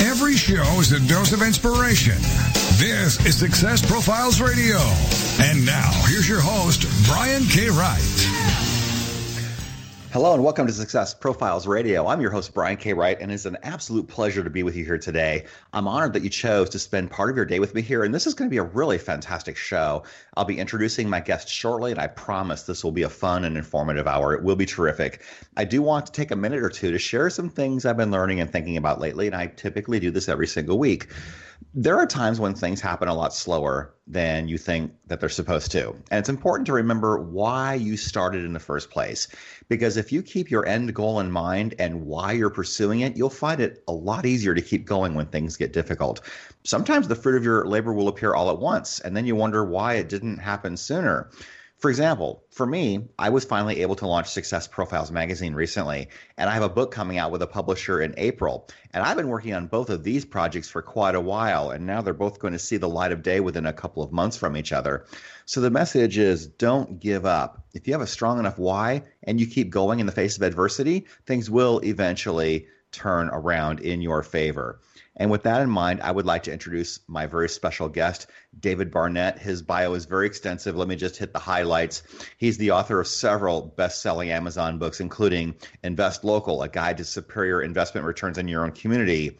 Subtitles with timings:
[0.00, 2.16] Every show is a dose of inspiration.
[2.78, 4.78] This is Success Profiles Radio.
[5.40, 7.68] And now, here's your host, Brian K.
[7.68, 8.69] Wright.
[10.12, 12.08] Hello and welcome to Success Profiles Radio.
[12.08, 12.94] I'm your host, Brian K.
[12.94, 15.44] Wright, and it's an absolute pleasure to be with you here today.
[15.72, 18.12] I'm honored that you chose to spend part of your day with me here, and
[18.12, 20.02] this is going to be a really fantastic show.
[20.36, 23.56] I'll be introducing my guest shortly, and I promise this will be a fun and
[23.56, 24.34] informative hour.
[24.34, 25.22] It will be terrific.
[25.56, 28.10] I do want to take a minute or two to share some things I've been
[28.10, 31.06] learning and thinking about lately, and I typically do this every single week
[31.74, 35.70] there are times when things happen a lot slower than you think that they're supposed
[35.72, 35.90] to.
[36.10, 39.28] And it's important to remember why you started in the first place.
[39.70, 43.30] Because if you keep your end goal in mind and why you're pursuing it, you'll
[43.30, 46.20] find it a lot easier to keep going when things get difficult.
[46.64, 49.64] Sometimes the fruit of your labor will appear all at once, and then you wonder
[49.64, 51.30] why it didn't happen sooner.
[51.80, 56.50] For example, for me, I was finally able to launch Success Profiles magazine recently, and
[56.50, 58.68] I have a book coming out with a publisher in April.
[58.92, 62.02] And I've been working on both of these projects for quite a while, and now
[62.02, 64.58] they're both going to see the light of day within a couple of months from
[64.58, 65.06] each other.
[65.50, 67.64] So the message is don't give up.
[67.74, 70.44] If you have a strong enough why and you keep going in the face of
[70.44, 74.78] adversity, things will eventually turn around in your favor.
[75.16, 78.28] And with that in mind, I would like to introduce my very special guest,
[78.60, 79.40] David Barnett.
[79.40, 80.76] His bio is very extensive.
[80.76, 82.04] Let me just hit the highlights.
[82.38, 87.04] He's the author of several best selling Amazon books, including Invest Local, a guide to
[87.04, 89.36] superior investment returns in your own community.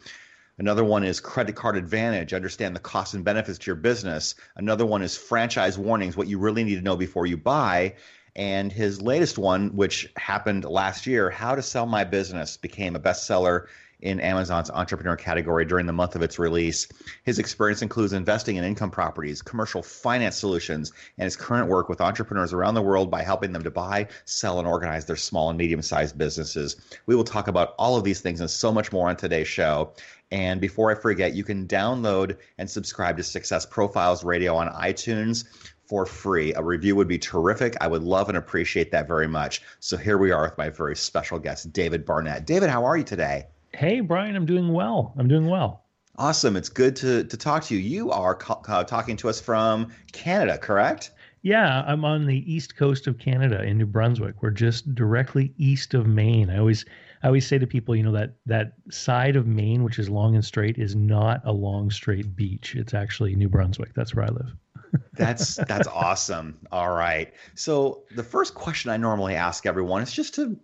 [0.61, 4.35] Another one is Credit Card Advantage, understand the costs and benefits to your business.
[4.57, 7.95] Another one is Franchise Warnings, what you really need to know before you buy.
[8.35, 12.99] And his latest one, which happened last year, How to Sell My Business, became a
[12.99, 13.65] bestseller
[14.01, 16.87] in Amazon's entrepreneur category during the month of its release.
[17.23, 22.01] His experience includes investing in income properties, commercial finance solutions, and his current work with
[22.01, 25.57] entrepreneurs around the world by helping them to buy, sell, and organize their small and
[25.57, 26.75] medium sized businesses.
[27.07, 29.93] We will talk about all of these things and so much more on today's show.
[30.31, 35.45] And before I forget, you can download and subscribe to Success Profiles Radio on iTunes
[35.85, 36.53] for free.
[36.53, 37.75] A review would be terrific.
[37.81, 39.61] I would love and appreciate that very much.
[39.81, 42.45] So here we are with my very special guest, David Barnett.
[42.45, 43.47] David, how are you today?
[43.73, 45.13] Hey, Brian, I'm doing well.
[45.17, 45.83] I'm doing well.
[46.17, 46.55] Awesome.
[46.55, 47.81] It's good to, to talk to you.
[47.81, 48.37] You are
[48.67, 51.11] uh, talking to us from Canada, correct?
[51.41, 54.41] Yeah, I'm on the east coast of Canada in New Brunswick.
[54.41, 56.49] We're just directly east of Maine.
[56.49, 56.85] I always
[57.23, 60.35] I always say to people, you know, that that side of Maine, which is long
[60.35, 62.75] and straight, is not a long straight beach.
[62.75, 63.93] It's actually New Brunswick.
[63.93, 64.55] That's where I live.
[65.13, 66.59] that's that's awesome.
[66.71, 67.33] All right.
[67.55, 70.57] So the first question I normally ask everyone is just to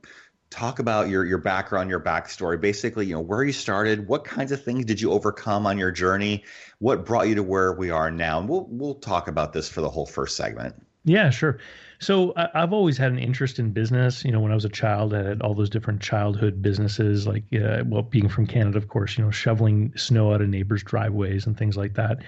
[0.50, 2.60] talk about your your background, your backstory.
[2.60, 5.92] Basically, you know, where you started, what kinds of things did you overcome on your
[5.92, 6.44] journey,
[6.80, 8.40] what brought you to where we are now.
[8.40, 10.76] And we'll we'll talk about this for the whole first segment.
[11.06, 11.60] Yeah, sure.
[12.00, 14.24] So I, have always had an interest in business.
[14.24, 17.44] You know, when I was a child, I had all those different childhood businesses, like
[17.54, 21.48] uh, well, being from Canada, of course, you know, shoveling snow out of neighbors' driveways
[21.48, 22.20] and things like that.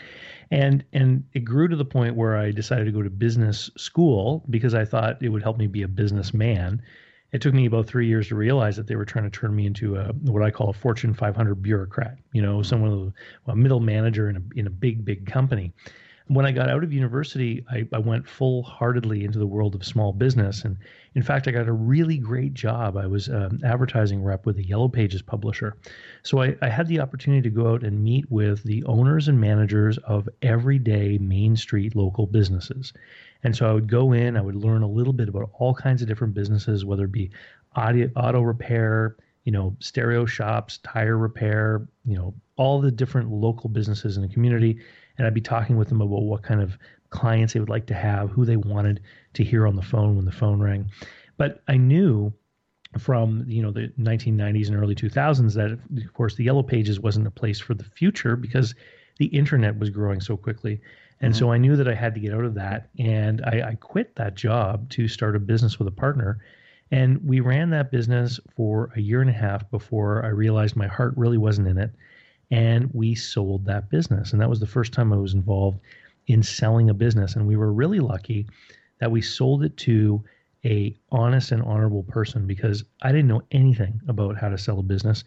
[0.52, 4.44] And and it grew to the point where I decided to go to business school
[4.50, 6.82] because I thought it would help me be a businessman
[7.32, 9.68] it took me about three years to realize that they were trying to turn me
[9.68, 12.18] into a what I call a Fortune 500 bureaucrat.
[12.34, 13.14] You know, someone
[13.48, 15.74] a middle manager in a in a big big company.
[16.30, 19.86] When I got out of university, I, I went full heartedly into the world of
[19.86, 20.78] small business, and
[21.16, 22.98] in fact, I got a really great job.
[22.98, 25.76] I was an um, advertising rep with a Yellow Pages publisher,
[26.24, 29.42] so I, I had the opportunity to go out and meet with the owners and
[29.42, 32.94] managers of everyday Main Street local businesses
[33.44, 36.02] and so I would go in, I would learn a little bit about all kinds
[36.02, 37.32] of different businesses, whether it be
[37.76, 43.70] audio, auto repair, you know, stereo shops, tire repair, you know, all the different local
[43.70, 44.80] businesses in the community.
[45.20, 46.80] And I'd be talking with them about what kind of
[47.12, 49.02] clients they would like to have, who they wanted
[49.34, 50.90] to hear on the phone when the phone rang.
[51.38, 52.34] But I knew
[52.98, 57.28] from you know the 1990s and early 2000s that of course the yellow pages wasn't
[57.28, 58.74] a place for the future because
[59.20, 60.82] the internet was growing so quickly
[61.22, 61.40] and mm-hmm.
[61.40, 62.90] so I knew that I had to get out of that.
[62.98, 66.40] And I, I quit that job to start a business with a partner.
[66.92, 70.88] And we ran that business for a year and a half before I realized my
[70.88, 71.92] heart really wasn't in it.
[72.52, 74.32] And we sold that business.
[74.32, 75.80] And that was the first time I was involved
[76.28, 77.36] in selling a business.
[77.36, 78.48] And we were really lucky
[79.00, 80.24] that we sold it to
[80.66, 84.84] a honest and honorable person because I didn't know anything about how to sell a
[84.84, 85.24] business.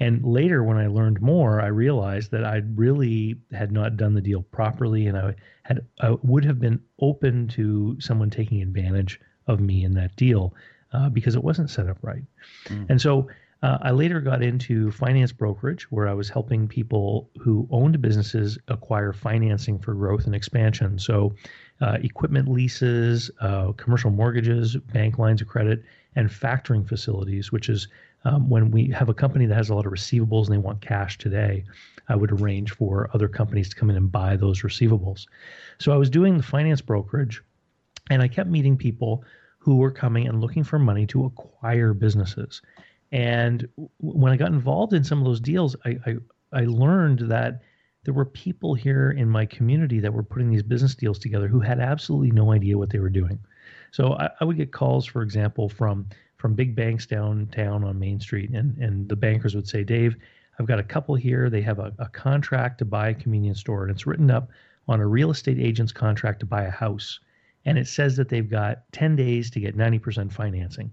[0.00, 4.20] And later, when I learned more, I realized that I really had not done the
[4.20, 9.60] deal properly, and I had I would have been open to someone taking advantage of
[9.60, 10.52] me in that deal
[10.92, 12.24] uh, because it wasn't set up right.
[12.66, 12.90] Mm.
[12.90, 13.28] And so
[13.62, 18.58] uh, I later got into finance brokerage, where I was helping people who owned businesses
[18.68, 20.98] acquire financing for growth and expansion.
[20.98, 21.34] So,
[21.80, 25.82] uh, equipment leases, uh, commercial mortgages, bank lines of credit,
[26.14, 27.88] and factoring facilities, which is
[28.24, 30.80] um, when we have a company that has a lot of receivables and they want
[30.80, 31.64] cash today.
[32.08, 35.26] I would arrange for other companies to come in and buy those receivables.
[35.78, 37.42] So I was doing the finance brokerage,
[38.10, 39.24] and I kept meeting people
[39.58, 42.60] who were coming and looking for money to acquire businesses.
[43.14, 43.68] And
[43.98, 46.16] when I got involved in some of those deals, I, I,
[46.52, 47.62] I learned that
[48.02, 51.60] there were people here in my community that were putting these business deals together who
[51.60, 53.38] had absolutely no idea what they were doing.
[53.92, 56.08] So I, I, would get calls, for example, from
[56.38, 60.16] from big banks downtown on Main Street, and and the bankers would say, Dave,
[60.58, 61.48] I've got a couple here.
[61.48, 64.50] They have a, a contract to buy a convenience store, and it's written up
[64.88, 67.20] on a real estate agent's contract to buy a house,
[67.64, 70.90] and it says that they've got 10 days to get 90% financing.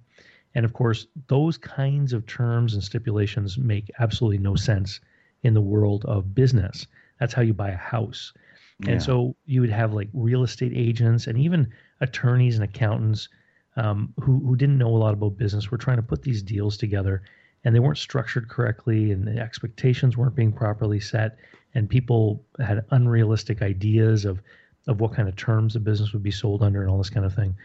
[0.55, 4.99] And of course, those kinds of terms and stipulations make absolutely no sense
[5.43, 6.87] in the world of business.
[7.19, 8.33] That's how you buy a house.
[8.79, 8.93] Yeah.
[8.93, 11.71] And so you would have like real estate agents and even
[12.01, 13.29] attorneys and accountants
[13.77, 16.77] um, who, who didn't know a lot about business were trying to put these deals
[16.77, 17.21] together
[17.63, 21.37] and they weren't structured correctly and the expectations weren't being properly set
[21.73, 24.41] and people had unrealistic ideas of
[24.87, 27.25] of what kind of terms the business would be sold under and all this kind
[27.25, 27.55] of thing.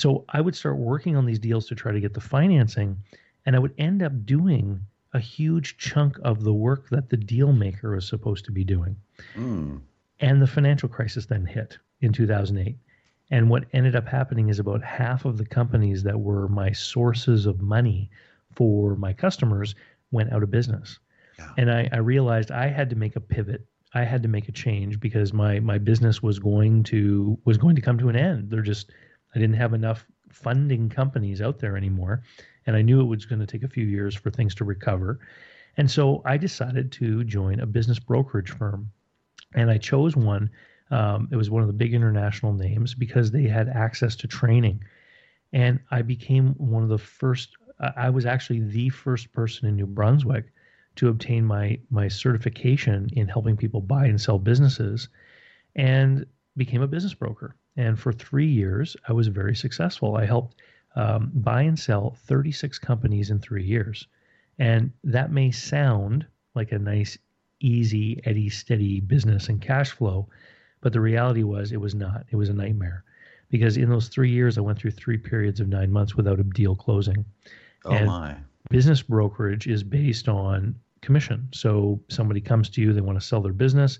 [0.00, 2.96] So I would start working on these deals to try to get the financing,
[3.44, 4.80] and I would end up doing
[5.12, 8.96] a huge chunk of the work that the deal maker was supposed to be doing.
[9.34, 9.80] Mm.
[10.20, 12.76] And the financial crisis then hit in 2008.
[13.30, 17.46] And what ended up happening is about half of the companies that were my sources
[17.46, 18.10] of money
[18.54, 19.74] for my customers
[20.10, 20.98] went out of business.
[21.38, 21.50] Yeah.
[21.56, 23.64] And I, I realized I had to make a pivot.
[23.94, 27.76] I had to make a change because my my business was going to was going
[27.76, 28.50] to come to an end.
[28.50, 28.90] There just
[29.34, 32.22] I didn't have enough funding companies out there anymore.
[32.66, 35.18] And I knew it was going to take a few years for things to recover.
[35.76, 38.90] And so I decided to join a business brokerage firm.
[39.54, 40.50] And I chose one.
[40.90, 44.82] Um, it was one of the big international names because they had access to training.
[45.52, 47.50] And I became one of the first,
[47.96, 50.46] I was actually the first person in New Brunswick
[50.96, 55.08] to obtain my, my certification in helping people buy and sell businesses
[55.76, 56.26] and
[56.56, 57.56] became a business broker.
[57.76, 60.16] And for three years, I was very successful.
[60.16, 60.56] I helped
[60.96, 64.06] um, buy and sell 36 companies in three years.
[64.58, 67.16] And that may sound like a nice,
[67.60, 70.28] easy, eddy, steady business and cash flow,
[70.80, 72.26] but the reality was it was not.
[72.30, 73.04] It was a nightmare
[73.50, 76.44] because in those three years, I went through three periods of nine months without a
[76.44, 77.24] deal closing.
[77.84, 78.36] Oh, and my.
[78.68, 81.48] Business brokerage is based on commission.
[81.52, 83.98] So somebody comes to you, they want to sell their business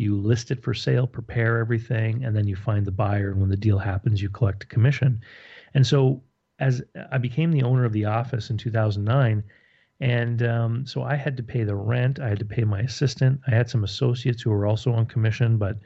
[0.00, 3.30] you list it for sale, prepare everything, and then you find the buyer.
[3.30, 5.20] And when the deal happens, you collect a commission.
[5.74, 6.22] And so,
[6.58, 9.44] as I became the owner of the office in 2009,
[10.00, 13.40] and um, so I had to pay the rent, I had to pay my assistant,
[13.46, 15.76] I had some associates who were also on commission, but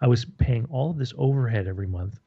[0.00, 2.18] I was paying all of this overhead every month.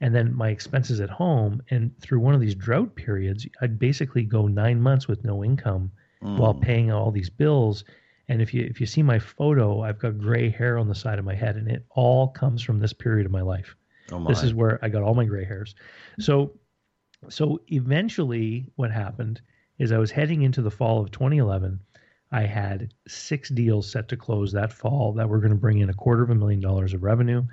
[0.00, 1.60] And then my expenses at home.
[1.70, 5.90] And through one of these drought periods, I'd basically go nine months with no income
[6.22, 6.38] mm.
[6.38, 7.84] while paying all these bills
[8.28, 11.18] and if you if you see my photo, I've got gray hair on the side
[11.18, 13.74] of my head, and it all comes from this period of my life.
[14.12, 14.30] Oh my.
[14.30, 15.74] This is where I got all my gray hairs.
[16.20, 16.52] So,
[17.28, 19.40] so eventually, what happened
[19.78, 21.80] is I was heading into the fall of 2011.
[22.30, 25.88] I had six deals set to close that fall that were going to bring in
[25.88, 27.44] a quarter of a million dollars of revenue,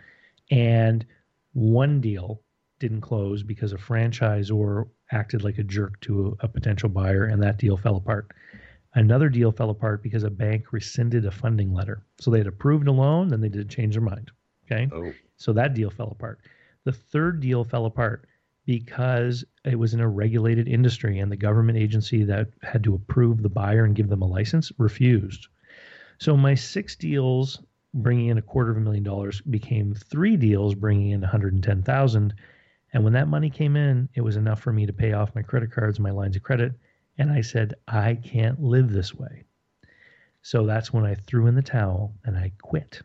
[0.51, 1.05] and
[1.53, 2.41] one deal
[2.79, 7.41] didn't close because a franchisor acted like a jerk to a, a potential buyer, and
[7.41, 8.31] that deal fell apart.
[8.95, 12.01] Another deal fell apart because a bank rescinded a funding letter.
[12.19, 14.31] So they had approved a loan, then they didn't change their mind.
[14.65, 14.89] Okay.
[14.91, 15.11] Oh.
[15.35, 16.39] So that deal fell apart.
[16.85, 18.25] The third deal fell apart
[18.65, 23.43] because it was in a regulated industry and the government agency that had to approve
[23.43, 25.47] the buyer and give them a license refused.
[26.17, 27.61] So my six deals
[27.93, 32.33] bringing in a quarter of a million dollars became three deals bringing in 110,000
[32.93, 35.41] and when that money came in it was enough for me to pay off my
[35.41, 36.73] credit cards my lines of credit
[37.17, 39.43] and I said, I can't live this way.
[40.41, 43.01] So that's when I threw in the towel and I quit.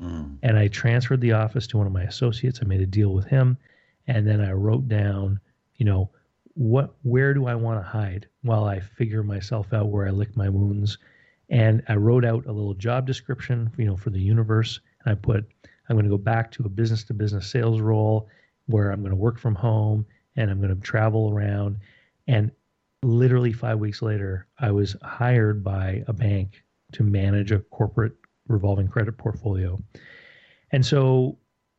[0.00, 0.38] Mm.
[0.42, 2.60] And I transferred the office to one of my associates.
[2.62, 3.56] I made a deal with him.
[4.06, 5.38] And then I wrote down,
[5.76, 6.10] you know,
[6.54, 10.36] what where do I want to hide while I figure myself out where I lick
[10.36, 10.98] my wounds.
[11.48, 14.80] And I wrote out a little job description, you know, for the universe.
[15.04, 15.46] And I put,
[15.88, 18.28] I'm going to go back to a business to business sales role
[18.66, 21.78] where I'm going to work from home and I'm going to travel around.
[22.26, 22.50] And
[23.02, 28.14] literally five weeks later, I was hired by a bank to manage a corporate
[28.48, 29.78] revolving credit portfolio.
[30.72, 31.38] And so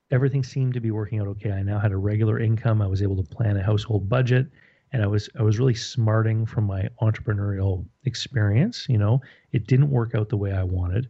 [0.10, 1.52] everything seemed to be working out okay.
[1.52, 2.82] I now had a regular income.
[2.82, 4.48] I was able to plan a household budget
[4.94, 9.22] and I was I was really smarting from my entrepreneurial experience, you know.
[9.52, 11.08] It didn't work out the way I wanted.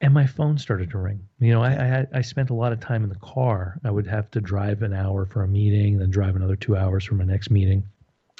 [0.00, 1.20] And my phone started to ring.
[1.38, 3.78] You know, I, I had I spent a lot of time in the car.
[3.84, 7.04] I would have to drive an hour for a meeting, then drive another two hours
[7.04, 7.84] for my next meeting.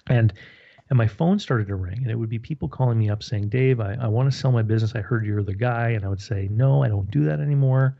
[0.08, 0.32] And
[0.90, 3.48] and my phone started to ring and it would be people calling me up saying
[3.48, 4.94] dave i, I want to sell my business.
[4.94, 5.90] I heard you're the guy.
[5.90, 7.96] And i would say no i don't do that anymore.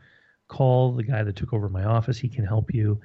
[0.47, 2.19] Call the guy that took over my office.
[2.19, 2.99] He can help you.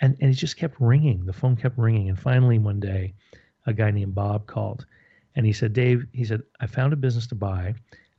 [0.00, 1.24] And, and it just kept ringing.
[1.24, 2.08] The phone kept ringing.
[2.08, 3.14] And finally one day
[3.66, 4.86] a guy named bob called
[5.36, 7.74] and he said dave he said i found a business to buy.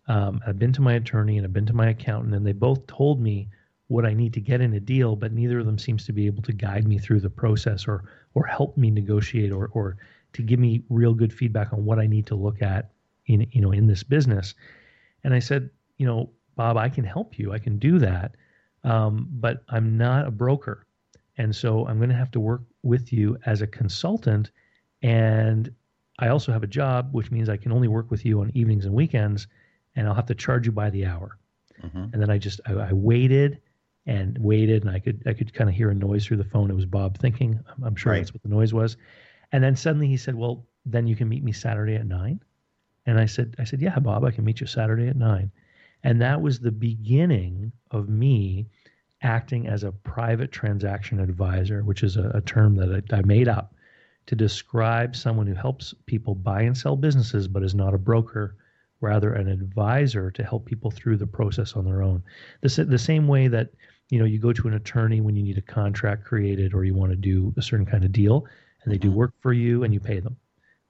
[0.08, 2.88] Um, i've been to my attorney and i've been to my accountant and they both
[2.88, 3.50] told me
[3.88, 6.26] what i need to get in a deal but neither of them seems to be
[6.26, 9.98] able to guide me through the process or or help me negotiate or or
[10.34, 12.92] to give me real good feedback on what I need to look at
[13.28, 14.54] in you know in this business.
[15.24, 17.54] And I said, you know, Bob, I can help you.
[17.54, 18.36] I can do that,
[18.84, 20.86] um, but I'm not a broker,
[21.38, 24.52] and so I'm going to have to work with you as a consultant.
[25.02, 25.74] And
[26.20, 28.86] I also have a job, which means I can only work with you on evenings
[28.86, 29.48] and weekends,
[29.96, 31.38] and I'll have to charge you by the hour.
[31.82, 32.06] Mm-hmm.
[32.14, 33.60] And then I just I, I, waited
[34.06, 36.70] and waited, and I could I could kind of hear a noise through the phone.
[36.70, 37.60] It was Bob thinking.
[37.70, 38.20] I'm, I'm sure right.
[38.20, 38.98] that's what the noise was.
[39.52, 42.40] And then suddenly he said, "Well, then you can meet me Saturday at 9."
[43.06, 45.52] And I said, "I said, yeah, Bob, I can meet you Saturday at 9."
[46.04, 48.68] And that was the beginning of me
[49.22, 53.48] acting as a private transaction advisor, which is a, a term that I, I made
[53.48, 53.74] up
[54.26, 58.56] to describe someone who helps people buy and sell businesses, but is not a broker,
[59.02, 62.24] rather an advisor to help people through the process on their own.
[62.62, 63.72] The, the same way that
[64.10, 66.94] you know you go to an attorney when you need a contract created or you
[66.94, 68.46] want to do a certain kind of deal
[68.84, 69.18] and they do mm-hmm.
[69.18, 70.38] work for you and you pay them.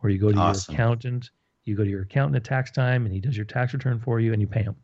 [0.02, 0.74] Or you go to awesome.
[0.74, 1.30] your accountant,
[1.64, 4.20] you go to your accountant at tax time and he does your tax return for
[4.20, 4.76] you and you pay him.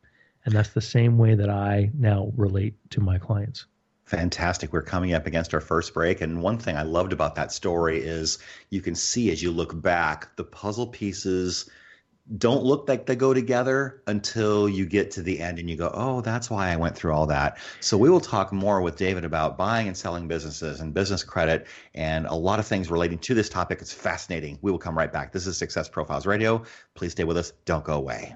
[0.45, 3.65] And that's the same way that I now relate to my clients.
[4.05, 4.71] Fantastic.
[4.73, 6.21] We're coming up against our first break.
[6.21, 9.79] And one thing I loved about that story is you can see as you look
[9.81, 11.69] back the puzzle pieces
[12.37, 15.89] don't look like they go together until you get to the end and you go,
[15.93, 17.57] oh, that's why I went through all that.
[17.79, 21.67] So we will talk more with David about buying and selling businesses and business credit
[21.95, 23.81] and a lot of things relating to this topic.
[23.81, 24.59] It's fascinating.
[24.61, 25.31] We will come right back.
[25.31, 26.63] This is Success Profiles Radio.
[26.93, 27.51] Please stay with us.
[27.65, 28.35] Don't go away.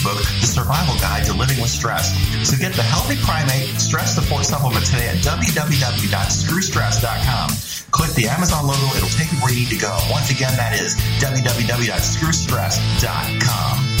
[0.01, 2.11] ebook, The Survival Guide to Living with Stress.
[2.47, 7.49] So get the Healthy Primate Stress Support Supplement today at www.screwstress.com.
[7.91, 9.97] Click the Amazon logo, it'll take you where you need to go.
[10.09, 14.00] Once again, that is www.screwstress.com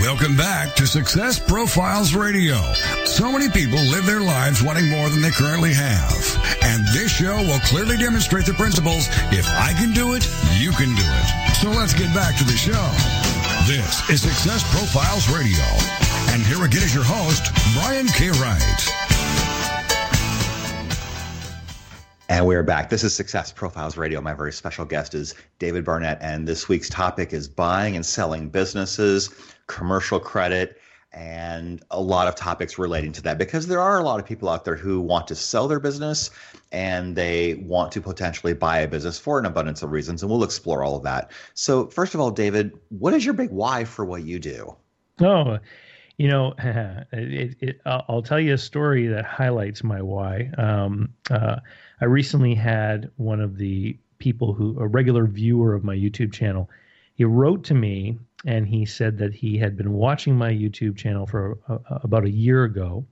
[0.00, 2.56] Welcome back to Success Profiles Radio.
[3.06, 6.12] So many people live their lives wanting more than they currently have.
[6.62, 10.94] And this show will clearly demonstrate the principles if I can do it, you can
[10.94, 11.56] do it.
[11.56, 12.86] So let's get back to the show.
[13.66, 15.64] This is Success Profiles Radio.
[16.34, 18.28] And here again is your host, Brian K.
[18.38, 19.06] Wright.
[22.28, 22.90] And we're back.
[22.90, 24.20] This is Success Profiles Radio.
[24.20, 28.48] My very special guest is David Barnett, and this week's topic is buying and selling
[28.48, 29.30] businesses,
[29.66, 30.80] commercial credit,
[31.12, 34.48] and a lot of topics relating to that because there are a lot of people
[34.48, 36.30] out there who want to sell their business
[36.72, 40.44] and they want to potentially buy a business for an abundance of reasons, and we'll
[40.44, 41.30] explore all of that.
[41.54, 44.76] So, first of all, David, what is your big why for what you do?
[45.20, 45.58] Oh,
[46.18, 50.50] you know, it, it, I'll tell you a story that highlights my why.
[50.58, 51.56] Um, uh,
[52.00, 56.68] I recently had one of the people who, a regular viewer of my YouTube channel,
[57.14, 61.26] he wrote to me and he said that he had been watching my YouTube channel
[61.26, 63.04] for a, a, about a year ago.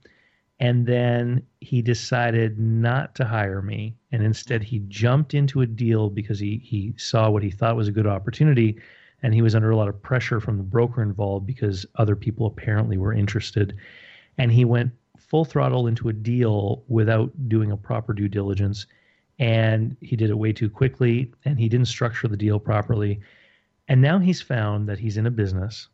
[0.61, 3.97] And then he decided not to hire me.
[4.13, 7.89] And instead, he jumped into a deal because he, he saw what he thought was
[7.89, 8.79] a good opportunity.
[9.21, 12.45] And he was under a lot of pressure from the broker involved because other people
[12.47, 13.75] apparently were interested.
[14.37, 18.85] And he went full throttle into a deal without doing a proper due diligence.
[19.39, 23.19] And he did it way too quickly and he didn't structure the deal properly.
[23.87, 25.87] And now he's found that he's in a business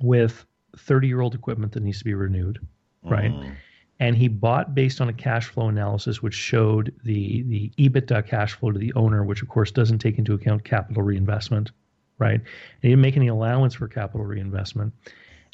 [0.00, 0.44] with
[0.76, 2.58] 30 year old equipment that needs to be renewed,
[3.04, 3.30] right?
[3.30, 3.54] Mm.
[4.00, 8.54] And he bought based on a cash flow analysis, which showed the, the EBITDA cash
[8.54, 11.70] flow to the owner, which of course doesn't take into account capital reinvestment,
[12.18, 12.40] right?
[12.40, 12.42] And
[12.82, 14.92] he didn't make any allowance for capital reinvestment.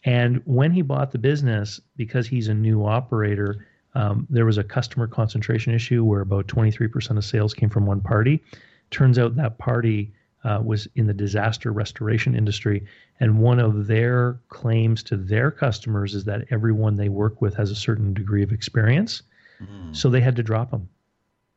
[0.05, 4.64] And when he bought the business, because he's a new operator, um, there was a
[4.64, 8.43] customer concentration issue where about 23% of sales came from one party.
[8.90, 10.12] Turns out that party
[10.44, 12.85] uh, was in the disaster restoration industry.
[13.18, 17.70] And one of their claims to their customers is that everyone they work with has
[17.70, 19.23] a certain degree of experience.
[19.62, 19.94] Mm.
[19.94, 20.88] So they had to drop him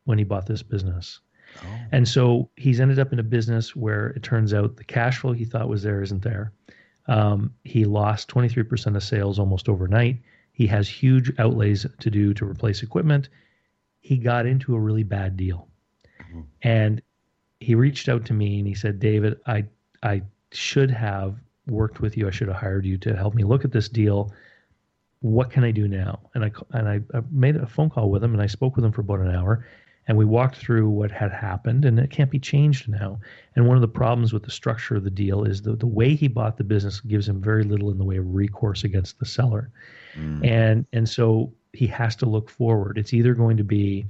[0.04, 1.20] when he bought this business.
[1.62, 1.66] Oh.
[1.92, 5.32] And so he's ended up in a business where it turns out the cash flow
[5.32, 6.52] he thought was there isn't there.
[7.06, 10.18] Um, he lost 23% of sales almost overnight.
[10.52, 13.28] He has huge outlays to do to replace equipment.
[14.00, 15.68] He got into a really bad deal.
[16.20, 16.40] Mm-hmm.
[16.62, 17.02] And
[17.60, 19.64] he reached out to me and he said, David, I,
[20.02, 22.28] I should have worked with you.
[22.28, 24.32] I should have hired you to help me look at this deal.
[25.20, 26.20] What can I do now?
[26.34, 28.84] And I, and I, I made a phone call with him and I spoke with
[28.84, 29.64] him for about an hour
[30.06, 33.18] and we walked through what had happened and it can't be changed now
[33.56, 36.14] and one of the problems with the structure of the deal is the, the way
[36.14, 39.26] he bought the business gives him very little in the way of recourse against the
[39.26, 39.70] seller
[40.16, 40.44] mm.
[40.44, 44.06] and and so he has to look forward it's either going to be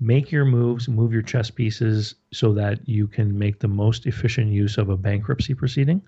[0.00, 4.48] make your moves move your chess pieces so that you can make the most efficient
[4.48, 6.00] use of a bankruptcy proceeding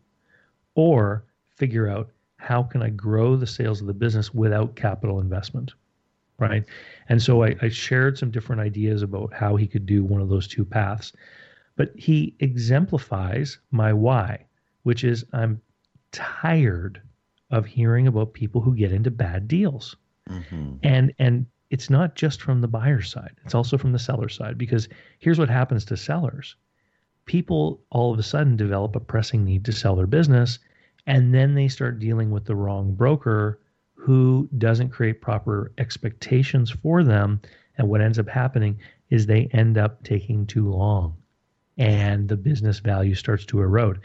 [0.74, 1.24] or
[1.56, 5.72] figure out how can i grow the sales of the business without capital investment
[6.42, 6.64] right?
[7.08, 10.28] And so I, I shared some different ideas about how he could do one of
[10.28, 11.12] those two paths.
[11.76, 14.44] But he exemplifies my why,
[14.82, 15.60] which is I'm
[16.10, 17.00] tired
[17.50, 19.96] of hearing about people who get into bad deals.
[20.28, 20.74] Mm-hmm.
[20.82, 24.58] And and it's not just from the buyer side, it's also from the seller side
[24.58, 26.54] because here's what happens to sellers.
[27.24, 30.58] People all of a sudden develop a pressing need to sell their business
[31.06, 33.58] and then they start dealing with the wrong broker
[33.94, 37.40] who doesn't create proper expectations for them.
[37.78, 41.16] And what ends up happening is they end up taking too long
[41.78, 44.00] and the business value starts to erode.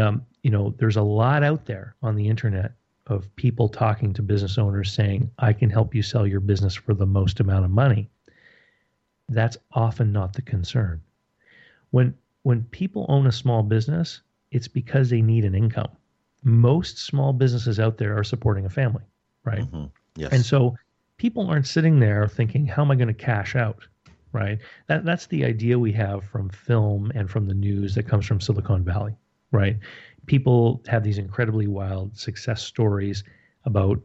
[0.00, 2.72] Um, you know, there's a lot out there on the internet
[3.06, 6.94] of people talking to business owners saying, I can help you sell your business for
[6.94, 8.08] the most amount of money.
[9.28, 11.00] That's often not the concern.
[11.90, 15.90] When when people own a small business, it's because they need an income.
[16.42, 19.04] Most small businesses out there are supporting a family
[19.44, 19.60] right?
[19.60, 19.84] Mm-hmm.
[20.16, 20.32] Yes.
[20.32, 20.76] And so
[21.16, 23.86] people aren't sitting there thinking, how am I going to cash out?
[24.32, 24.58] Right.
[24.88, 28.40] That that's the idea we have from film and from the news that comes from
[28.40, 29.14] Silicon Valley.
[29.52, 29.76] Right.
[30.26, 33.24] People have these incredibly wild success stories
[33.64, 34.00] about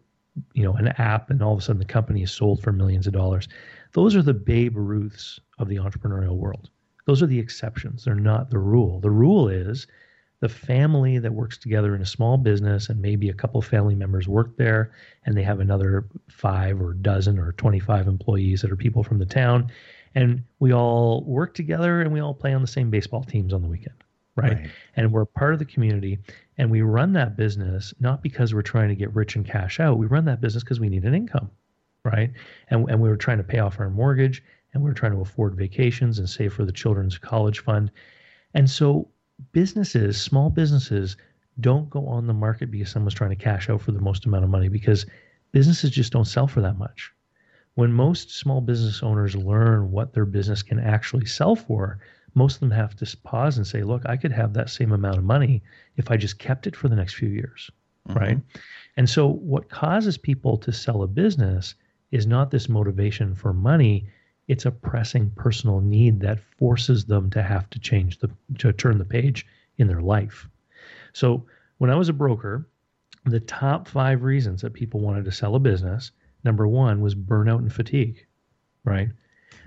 [0.53, 3.07] you know an app and all of a sudden the company is sold for millions
[3.07, 3.47] of dollars.
[3.93, 6.69] Those are the Babe Ruths of the entrepreneurial world.
[7.05, 8.05] Those are the exceptions.
[8.05, 8.99] They're not the rule.
[8.99, 9.87] The rule is
[10.41, 14.27] the family that works together in a small business and maybe a couple family members
[14.27, 14.91] work there
[15.25, 19.25] and they have another five or dozen or 25 employees that are people from the
[19.25, 19.69] town
[20.15, 23.61] and we all work together and we all play on the same baseball teams on
[23.61, 23.95] the weekend
[24.35, 24.69] right, right.
[24.95, 26.19] and we're part of the community
[26.57, 29.97] and we run that business not because we're trying to get rich and cash out
[29.97, 31.49] we run that business because we need an income
[32.03, 32.31] right
[32.69, 35.21] and, and we were trying to pay off our mortgage and we were trying to
[35.21, 37.91] afford vacations and save for the children's college fund
[38.53, 39.07] and so
[39.51, 41.17] businesses, small businesses,
[41.59, 44.43] don't go on the market because someone's trying to cash out for the most amount
[44.43, 45.05] of money because
[45.51, 47.11] businesses just don't sell for that much.
[47.75, 51.99] When most small business owners learn what their business can actually sell for,
[52.35, 55.17] most of them have to pause and say, look, I could have that same amount
[55.17, 55.61] of money
[55.97, 57.71] if I just kept it for the next few years.
[58.07, 58.19] Mm-hmm.
[58.19, 58.39] Right.
[58.97, 61.75] And so, what causes people to sell a business
[62.11, 64.07] is not this motivation for money,
[64.47, 68.97] It's a pressing personal need that forces them to have to change the to turn
[68.97, 69.45] the page
[69.77, 70.49] in their life.
[71.13, 71.45] So
[71.77, 72.67] when I was a broker,
[73.25, 76.11] the top five reasons that people wanted to sell a business,
[76.43, 78.25] number one was burnout and fatigue,
[78.83, 79.09] right?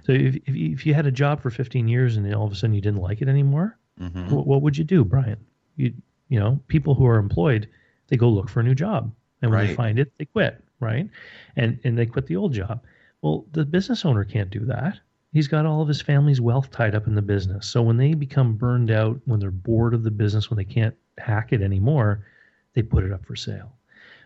[0.04, 2.74] So if, if, you had a job for 15 years and all of a sudden
[2.74, 4.34] you didn't like it anymore, mm-hmm.
[4.34, 5.38] what, what, would you do, Brian?
[5.76, 5.94] You,
[6.28, 7.68] you know, people who are employed,
[8.08, 9.12] they go look for a new job.
[9.42, 9.66] And when right.
[9.68, 11.08] they find it, they quit, right?
[11.56, 12.82] And, and they quit the old job.
[13.22, 14.98] Well, the business owner can't do that.
[15.32, 17.66] He's got all of his family's wealth tied up in the business.
[17.66, 20.94] So when they become burned out, when they're bored of the business, when they can't
[21.18, 22.26] hack it anymore,
[22.74, 23.72] they put it up for sale.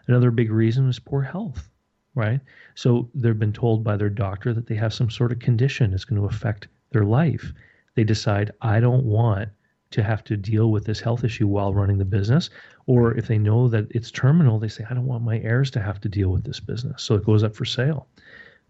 [0.09, 1.69] Another big reason is poor health,
[2.17, 2.41] right?
[2.75, 6.05] So they've been told by their doctor that they have some sort of condition that's
[6.05, 7.53] going to affect their life.
[7.95, 9.51] They decide, I don't want
[9.93, 12.51] to have to deal with this health issue while running the business.
[12.87, 15.81] Or if they know that it's terminal, they say, I don't want my heirs to
[15.81, 17.03] have to deal with this business.
[17.03, 18.09] So it goes up for sale.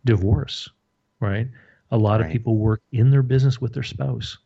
[0.05, 0.69] Divorce,
[1.21, 1.49] right?
[1.93, 2.27] A lot right.
[2.27, 4.37] of people work in their business with their spouse.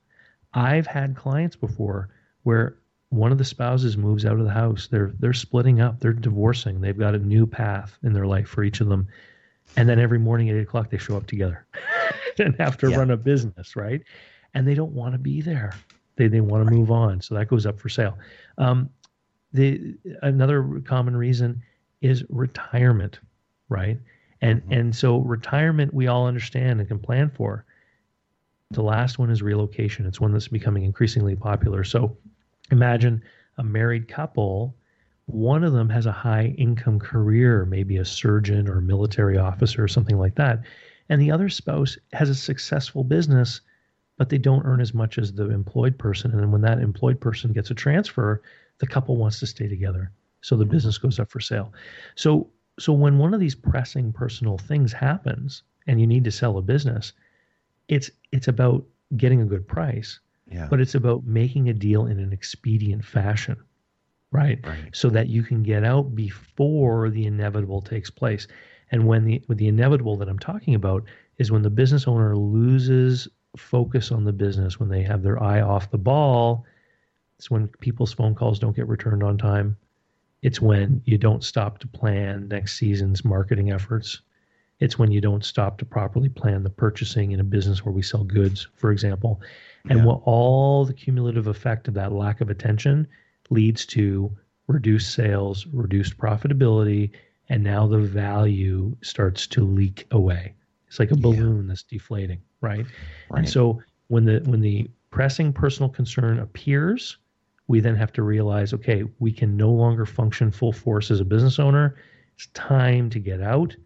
[0.52, 2.10] I've had clients before
[2.42, 2.76] where
[3.10, 4.86] one of the spouses moves out of the house.
[4.86, 6.00] They're they're splitting up.
[6.00, 6.80] They're divorcing.
[6.80, 9.08] They've got a new path in their life for each of them,
[9.76, 11.66] and then every morning at eight o'clock they show up together
[12.38, 12.96] and have to yeah.
[12.96, 14.02] run a business, right?
[14.54, 15.74] And they don't want to be there.
[16.16, 17.20] They they want to move on.
[17.20, 18.16] So that goes up for sale.
[18.58, 18.88] Um,
[19.52, 21.62] the another common reason
[22.00, 23.18] is retirement,
[23.68, 23.98] right?
[24.40, 24.72] And mm-hmm.
[24.72, 27.64] and so retirement we all understand and can plan for.
[28.70, 30.06] The last one is relocation.
[30.06, 31.82] It's one that's becoming increasingly popular.
[31.82, 32.16] So
[32.70, 33.22] imagine
[33.58, 34.76] a married couple.
[35.26, 39.82] One of them has a high income career maybe a surgeon or a military officer
[39.82, 40.62] or something like that
[41.08, 43.60] and the other spouse has a successful business
[44.16, 47.52] but they don't earn as much as the employed person and when that employed person
[47.52, 48.42] gets a transfer
[48.78, 50.72] the couple wants to stay together so the mm-hmm.
[50.72, 51.72] business goes up for sale.
[52.14, 56.56] So so when one of these pressing personal things happens and you need to sell
[56.56, 57.12] a business
[57.88, 58.84] it's it's about
[59.16, 60.66] getting a good price yeah.
[60.68, 63.56] But it's about making a deal in an expedient fashion,
[64.32, 64.58] right?
[64.66, 64.90] right?
[64.92, 68.48] So that you can get out before the inevitable takes place.
[68.90, 71.04] And when the with the inevitable that I'm talking about
[71.38, 75.60] is when the business owner loses focus on the business, when they have their eye
[75.60, 76.64] off the ball,
[77.38, 79.76] it's when people's phone calls don't get returned on time.
[80.42, 84.20] It's when you don't stop to plan next season's marketing efforts.
[84.80, 88.02] It's when you don't stop to properly plan the purchasing in a business where we
[88.02, 89.40] sell goods, for example.
[89.88, 90.04] And yeah.
[90.04, 93.06] what all the cumulative effect of that lack of attention
[93.50, 94.30] leads to
[94.68, 97.10] reduced sales, reduced profitability,
[97.48, 100.54] and now the value starts to leak away.
[100.86, 101.68] It's like a balloon yeah.
[101.68, 102.86] that's deflating, right?
[103.28, 103.38] right?
[103.38, 107.18] And so when the when the pressing personal concern appears,
[107.68, 111.24] we then have to realize, okay, we can no longer function full force as a
[111.24, 111.96] business owner.
[112.34, 113.76] It's time to get out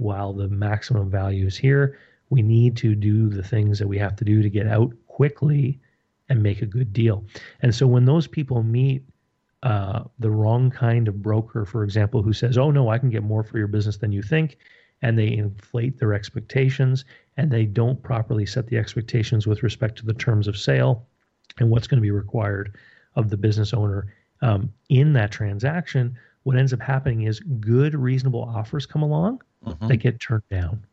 [0.00, 1.98] while the maximum value is here.
[2.30, 5.80] We need to do the things that we have to do to get out quickly
[6.28, 7.24] and make a good deal.
[7.60, 9.02] And so when those people meet
[9.62, 13.22] uh, the wrong kind of broker, for example, who says, "Oh no, I can get
[13.22, 14.56] more for your business than you think,"
[15.02, 17.04] and they inflate their expectations
[17.36, 21.06] and they don't properly set the expectations with respect to the terms of sale
[21.58, 22.76] and what's going to be required
[23.16, 28.42] of the business owner um, in that transaction, what ends up happening is good, reasonable
[28.42, 29.88] offers come along mm-hmm.
[29.88, 30.84] that get turned down.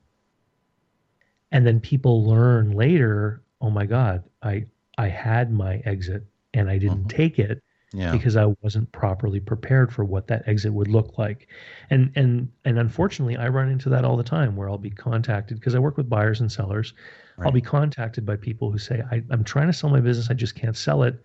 [1.51, 4.65] And then people learn later oh my god i
[4.97, 7.17] i had my exit and i didn't mm-hmm.
[7.17, 7.61] take it
[7.93, 8.11] yeah.
[8.11, 11.47] because i wasn't properly prepared for what that exit would look like
[11.89, 15.57] and and and unfortunately i run into that all the time where i'll be contacted
[15.59, 16.93] because i work with buyers and sellers
[17.37, 17.45] right.
[17.45, 20.33] i'll be contacted by people who say I, i'm trying to sell my business i
[20.33, 21.23] just can't sell it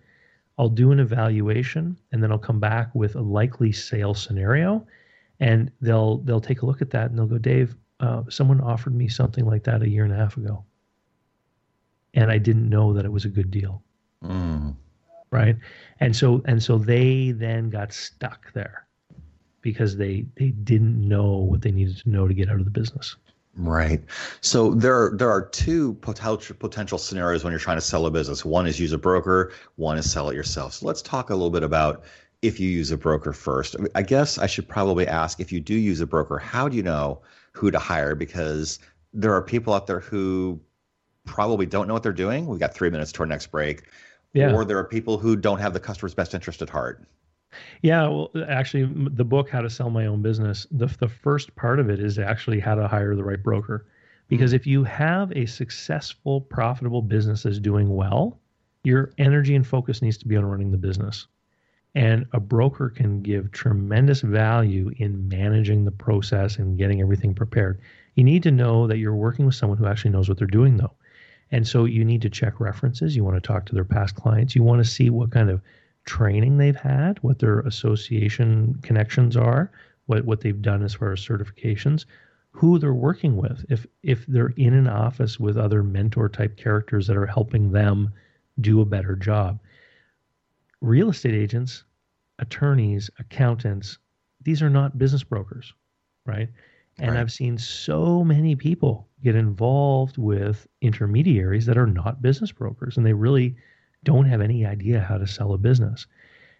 [0.57, 4.85] i'll do an evaluation and then i'll come back with a likely sale scenario
[5.39, 8.93] and they'll they'll take a look at that and they'll go dave uh, someone offered
[8.93, 10.63] me something like that a year and a half ago
[12.13, 13.83] and I didn't know that it was a good deal.
[14.23, 14.75] Mm.
[15.31, 15.57] Right.
[15.99, 18.85] And so and so they then got stuck there
[19.61, 22.71] because they they didn't know what they needed to know to get out of the
[22.71, 23.15] business.
[23.55, 24.01] Right.
[24.41, 28.11] So there are, there are two potential potential scenarios when you're trying to sell a
[28.11, 28.43] business.
[28.43, 30.73] One is use a broker, one is sell it yourself.
[30.73, 32.03] So let's talk a little bit about
[32.41, 33.75] if you use a broker first.
[33.93, 36.83] I guess I should probably ask if you do use a broker, how do you
[36.83, 38.79] know who to hire because
[39.13, 40.59] there are people out there who
[41.25, 42.47] probably don't know what they're doing.
[42.47, 43.83] We've got three minutes to our next break.
[44.33, 44.53] Yeah.
[44.53, 47.05] Or there are people who don't have the customer's best interest at heart.
[47.81, 51.79] Yeah, well, actually, the book "How to Sell My Own Business" the the first part
[51.79, 53.85] of it is actually how to hire the right broker.
[54.27, 54.55] Because mm-hmm.
[54.55, 58.39] if you have a successful, profitable business that's doing well,
[58.83, 61.27] your energy and focus needs to be on running the business.
[61.95, 67.79] And a broker can give tremendous value in managing the process and getting everything prepared.
[68.15, 70.77] You need to know that you're working with someone who actually knows what they're doing,
[70.77, 70.93] though.
[71.51, 73.15] And so you need to check references.
[73.15, 74.55] You want to talk to their past clients.
[74.55, 75.61] You want to see what kind of
[76.05, 79.71] training they've had, what their association connections are,
[80.05, 82.05] what, what they've done as far as certifications,
[82.51, 83.65] who they're working with.
[83.69, 88.13] If if they're in an office with other mentor type characters that are helping them
[88.61, 89.59] do a better job.
[90.81, 91.83] Real estate agents,
[92.39, 93.97] attorneys, accountants,
[94.43, 95.73] these are not business brokers,
[96.25, 96.49] right?
[96.99, 97.19] And right.
[97.19, 103.05] I've seen so many people get involved with intermediaries that are not business brokers and
[103.05, 103.55] they really
[104.03, 106.07] don't have any idea how to sell a business.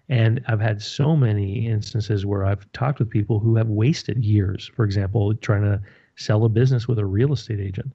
[0.10, 4.70] And I've had so many instances where I've talked with people who have wasted years,
[4.76, 5.82] for example, trying to
[6.16, 7.94] sell a business with a real estate agent.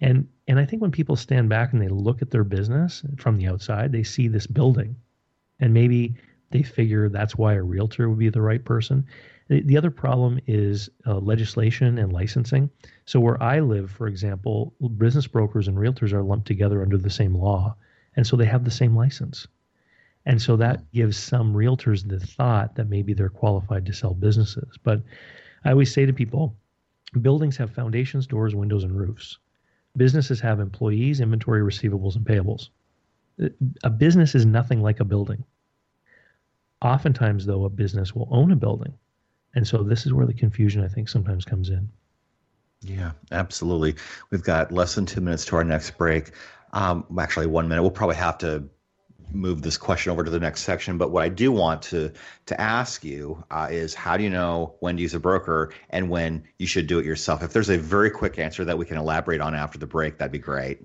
[0.00, 3.36] And and I think when people stand back and they look at their business from
[3.36, 4.96] the outside, they see this building.
[5.60, 6.14] And maybe
[6.50, 9.04] they figure that's why a realtor would be the right person.
[9.48, 12.70] The, the other problem is uh, legislation and licensing.
[13.04, 17.10] So where I live, for example, business brokers and realtors are lumped together under the
[17.10, 17.76] same law,
[18.16, 19.46] and so they have the same license.
[20.26, 20.84] And so that hmm.
[20.92, 24.78] gives some realtors the thought that maybe they're qualified to sell businesses.
[24.82, 25.02] But
[25.64, 26.54] I always say to people,
[27.20, 29.38] buildings have foundations, doors, windows, and roofs.
[29.96, 32.68] Businesses have employees, inventory, receivables, and payables.
[33.82, 35.42] A business is nothing like a building.
[36.82, 38.94] Oftentimes, though, a business will own a building.
[39.54, 41.88] And so this is where the confusion, I think, sometimes comes in.
[42.82, 43.96] Yeah, absolutely.
[44.30, 46.32] We've got less than two minutes to our next break.
[46.72, 47.82] Um, actually, one minute.
[47.82, 48.68] We'll probably have to
[49.32, 50.98] move this question over to the next section.
[50.98, 52.12] But what I do want to
[52.46, 56.10] to ask you uh, is, how do you know when to use a broker and
[56.10, 57.42] when you should do it yourself?
[57.42, 60.32] If there's a very quick answer that we can elaborate on after the break, that'd
[60.32, 60.80] be great.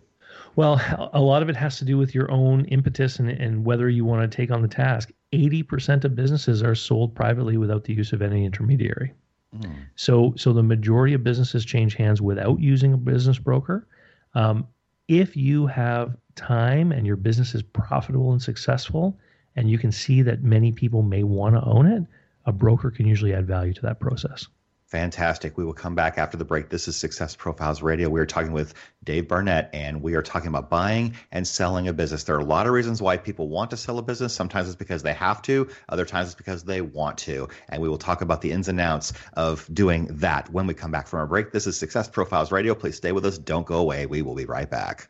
[0.56, 0.80] Well,
[1.13, 4.06] a lot of it has to do with your own impetus and, and whether you
[4.06, 5.12] want to take on the task.
[5.34, 9.12] 80% of businesses are sold privately without the use of any intermediary.
[9.58, 9.76] Mm.
[9.95, 13.86] So, so the majority of businesses change hands without using a business broker.
[14.34, 14.67] Um,
[15.07, 19.17] if you have time and your business is profitable and successful,
[19.55, 22.03] and you can see that many people may want to own it,
[22.45, 24.47] a broker can usually add value to that process.
[24.95, 25.58] Fantastic.
[25.58, 26.69] We will come back after the break.
[26.69, 28.08] This is Success Profiles Radio.
[28.08, 31.93] We are talking with Dave Barnett, and we are talking about buying and selling a
[31.93, 32.23] business.
[32.23, 34.34] There are a lot of reasons why people want to sell a business.
[34.34, 37.49] Sometimes it's because they have to, other times it's because they want to.
[37.67, 40.91] And we will talk about the ins and outs of doing that when we come
[40.91, 41.51] back from our break.
[41.51, 42.73] This is Success Profiles Radio.
[42.73, 43.38] Please stay with us.
[43.38, 44.05] Don't go away.
[44.05, 45.10] We will be right back.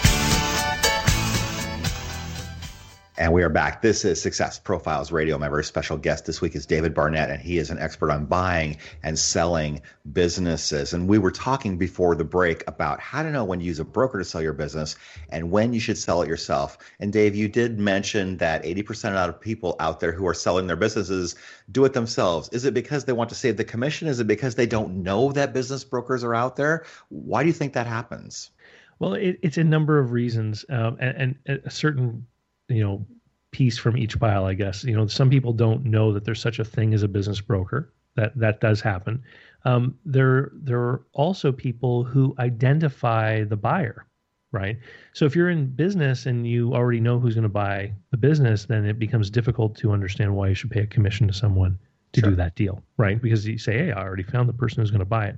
[3.21, 3.83] And we are back.
[3.83, 5.37] This is Success Profiles Radio.
[5.37, 8.25] My very special guest this week is David Barnett, and he is an expert on
[8.25, 10.93] buying and selling businesses.
[10.93, 13.85] And we were talking before the break about how to know when to use a
[13.85, 14.95] broker to sell your business
[15.29, 16.79] and when you should sell it yourself.
[16.99, 20.75] And Dave, you did mention that 80% of people out there who are selling their
[20.75, 21.35] businesses
[21.71, 22.49] do it themselves.
[22.49, 24.07] Is it because they want to save the commission?
[24.07, 26.87] Is it because they don't know that business brokers are out there?
[27.09, 28.49] Why do you think that happens?
[28.97, 32.27] Well, it, it's a number of reasons, um, and, and, a certain,
[32.71, 33.05] you know,
[33.51, 34.83] piece from each pile, I guess.
[34.83, 37.93] You know, some people don't know that there's such a thing as a business broker.
[38.15, 39.23] That that does happen.
[39.63, 44.05] Um, there there are also people who identify the buyer,
[44.51, 44.77] right?
[45.13, 48.65] So if you're in business and you already know who's going to buy the business,
[48.65, 51.77] then it becomes difficult to understand why you should pay a commission to someone
[52.13, 52.31] to sure.
[52.31, 53.21] do that deal, right?
[53.21, 55.37] Because you say, "Hey, I already found the person who's going to buy it."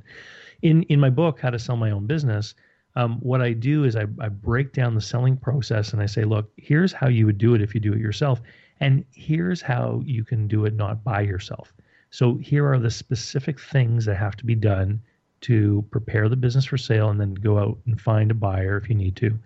[0.63, 2.55] In in my book, How to Sell My Own Business,
[2.95, 6.23] um, what I do is I, I break down the selling process and I say,
[6.23, 8.41] look, here's how you would do it if you do it yourself.
[8.79, 11.73] And here's how you can do it not by yourself.
[12.11, 15.01] So here are the specific things that have to be done
[15.41, 18.87] to prepare the business for sale and then go out and find a buyer if
[18.89, 19.37] you need to.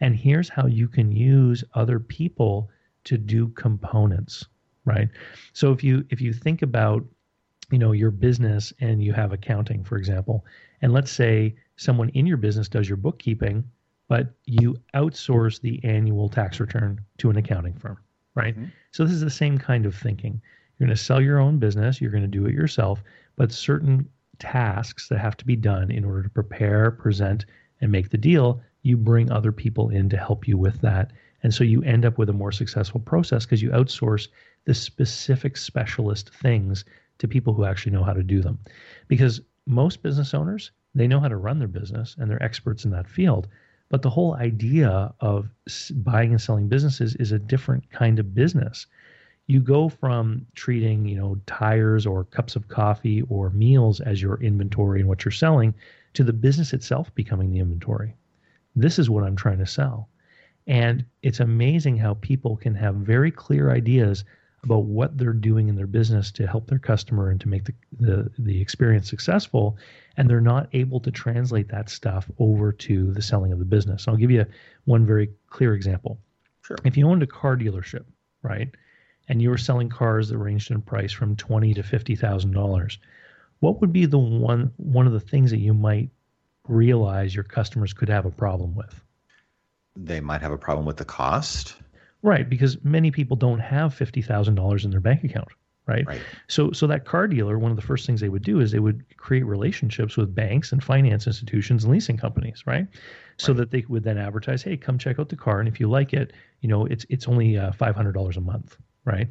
[0.00, 2.68] And here's how you can use other people
[3.04, 4.44] to do components,
[4.84, 5.08] right?
[5.52, 7.04] So if you if you think about
[7.70, 10.44] you know your business and you have accounting for example
[10.82, 13.64] and let's say someone in your business does your bookkeeping,
[14.08, 17.98] but you outsource the annual tax return to an accounting firm,
[18.34, 18.54] right?
[18.54, 18.70] Mm-hmm.
[18.92, 20.40] So this is the same kind of thinking.
[20.78, 23.02] You're going to sell your own business, you're going to do it yourself,
[23.36, 24.08] but certain
[24.38, 27.46] tasks that have to be done in order to prepare, present,
[27.80, 31.12] and make the deal, you bring other people in to help you with that.
[31.42, 34.28] And so you end up with a more successful process because you outsource
[34.64, 36.84] the specific specialist things
[37.18, 38.58] to people who actually know how to do them.
[39.08, 42.90] Because most business owners, they know how to run their business and they're experts in
[42.90, 43.48] that field.
[43.88, 45.48] But the whole idea of
[45.92, 48.86] buying and selling businesses is a different kind of business.
[49.46, 54.42] You go from treating, you know, tires or cups of coffee or meals as your
[54.42, 55.74] inventory and what you're selling
[56.14, 58.16] to the business itself becoming the inventory.
[58.74, 60.08] This is what I'm trying to sell.
[60.66, 64.24] And it's amazing how people can have very clear ideas
[64.64, 67.74] about what they're doing in their business to help their customer and to make the,
[68.00, 69.76] the, the experience successful
[70.16, 74.08] and they're not able to translate that stuff over to the selling of the business.
[74.08, 74.46] I'll give you
[74.84, 76.18] one very clear example.
[76.62, 76.76] Sure.
[76.84, 78.04] If you owned a car dealership
[78.42, 78.70] right
[79.28, 82.98] and you were selling cars that ranged in price from twenty to fifty thousand dollars
[83.60, 86.10] what would be the one one of the things that you might
[86.68, 89.02] realize your customers could have a problem with?
[89.96, 91.76] They might have a problem with the cost
[92.26, 95.46] Right, because many people don't have fifty thousand dollars in their bank account.
[95.86, 96.04] Right?
[96.08, 96.20] right.
[96.48, 98.80] So so that car dealer, one of the first things they would do is they
[98.80, 102.88] would create relationships with banks and finance institutions and leasing companies, right?
[103.36, 103.58] So right.
[103.58, 106.12] that they would then advertise, hey, come check out the car, and if you like
[106.14, 109.28] it, you know, it's it's only uh, five hundred dollars a month, right?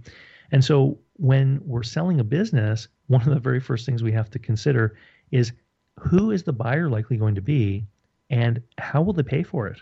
[0.53, 4.29] And so when we're selling a business, one of the very first things we have
[4.29, 4.95] to consider
[5.31, 5.51] is
[5.99, 7.87] who is the buyer likely going to be,
[8.29, 9.81] and how will they pay for it?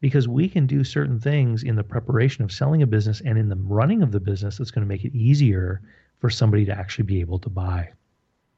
[0.00, 3.48] Because we can do certain things in the preparation of selling a business and in
[3.48, 5.80] the running of the business that's going to make it easier
[6.18, 7.88] for somebody to actually be able to buy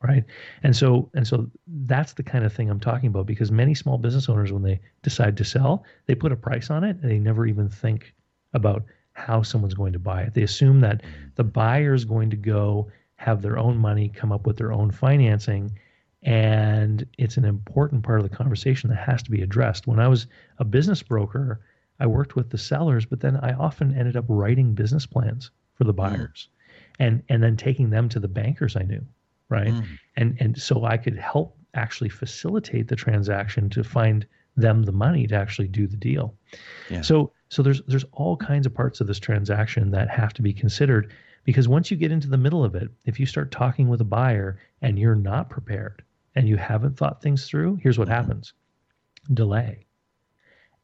[0.01, 0.23] right?
[0.63, 3.99] And so and so that's the kind of thing i'm talking about because many small
[3.99, 7.19] business owners when they decide to sell they put a price on it and they
[7.19, 8.15] never even think
[8.55, 8.85] about
[9.19, 10.35] how someone's going to buy it.
[10.35, 11.29] They assume that mm-hmm.
[11.35, 14.91] the buyer is going to go have their own money come up with their own
[14.91, 15.73] financing
[16.23, 19.87] and it's an important part of the conversation that has to be addressed.
[19.87, 20.27] When I was
[20.59, 21.61] a business broker,
[22.01, 25.85] I worked with the sellers, but then I often ended up writing business plans for
[25.85, 25.97] the mm.
[25.97, 26.95] buyers mm.
[26.99, 29.05] and and then taking them to the bankers I knew,
[29.49, 29.69] right?
[29.69, 29.99] Mm.
[30.17, 34.27] And and so I could help actually facilitate the transaction to find
[34.57, 36.35] them the money to actually do the deal.
[36.91, 37.03] Yeah.
[37.03, 40.53] So so there's there's all kinds of parts of this transaction that have to be
[40.53, 41.13] considered
[41.45, 44.05] because once you get into the middle of it, if you start talking with a
[44.05, 46.03] buyer and you're not prepared,
[46.35, 48.17] and you haven't thought things through, here's what mm-hmm.
[48.17, 48.53] happens
[49.35, 49.87] delay.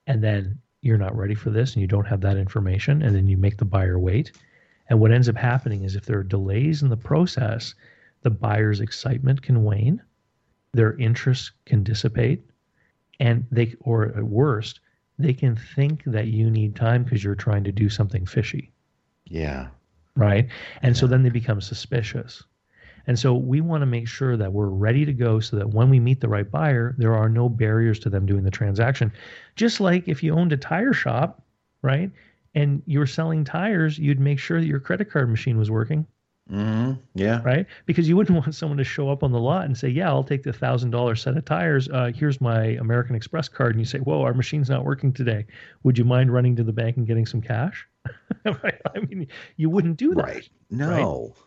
[0.07, 3.27] And then you're not ready for this and you don't have that information, and then
[3.27, 4.33] you make the buyer wait.
[4.89, 7.75] And what ends up happening is if there are delays in the process,
[8.21, 10.03] the buyer's excitement can wane,
[10.73, 12.45] their interest can dissipate,
[13.21, 14.81] and they, or at worst,
[15.19, 18.73] they can think that you need time because you're trying to do something fishy.
[19.25, 19.69] Yeah.
[20.17, 20.49] Right.
[20.83, 21.01] And yeah.
[21.01, 22.43] so then they become suspicious.
[23.07, 25.91] And so we want to make sure that we're ready to go so that when
[25.91, 29.13] we meet the right buyer, there are no barriers to them doing the transaction.
[29.57, 31.43] Just like if you owned a tire shop,
[31.83, 32.11] right?
[32.55, 36.07] And you were selling tires, you'd make sure that your credit card machine was working.
[36.51, 37.01] Mm-hmm.
[37.15, 37.41] Yeah.
[37.43, 37.67] Right.
[37.87, 40.25] Because you wouldn't want someone to show up on the lot and say, "Yeah, I'll
[40.25, 41.89] take the thousand dollar set of tires.
[41.89, 45.47] Uh, here's my American Express card." And you say, "Whoa, our machine's not working today.
[45.85, 47.87] Would you mind running to the bank and getting some cash?"
[48.45, 48.81] right?
[48.95, 49.27] I mean,
[49.57, 50.25] you wouldn't do that.
[50.25, 50.49] Right.
[50.71, 51.33] No.
[51.35, 51.45] Right?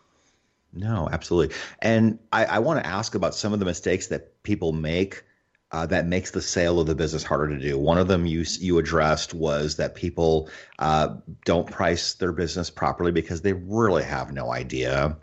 [0.78, 1.56] No, absolutely.
[1.80, 5.24] And I, I want to ask about some of the mistakes that people make
[5.70, 7.76] uh, that makes the sale of the business harder to do.
[7.76, 10.48] One of them you you addressed was that people
[10.78, 15.16] uh, don't price their business properly because they really have no idea.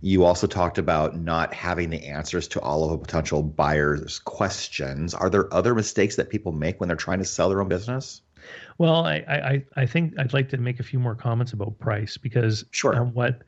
[0.00, 5.12] You also talked about not having the answers to all of a potential buyer's questions.
[5.12, 8.22] Are there other mistakes that people make when they're trying to sell their own business?
[8.78, 12.16] Well, I I, I think I'd like to make a few more comments about price
[12.16, 12.96] because sure.
[12.96, 13.42] Um, what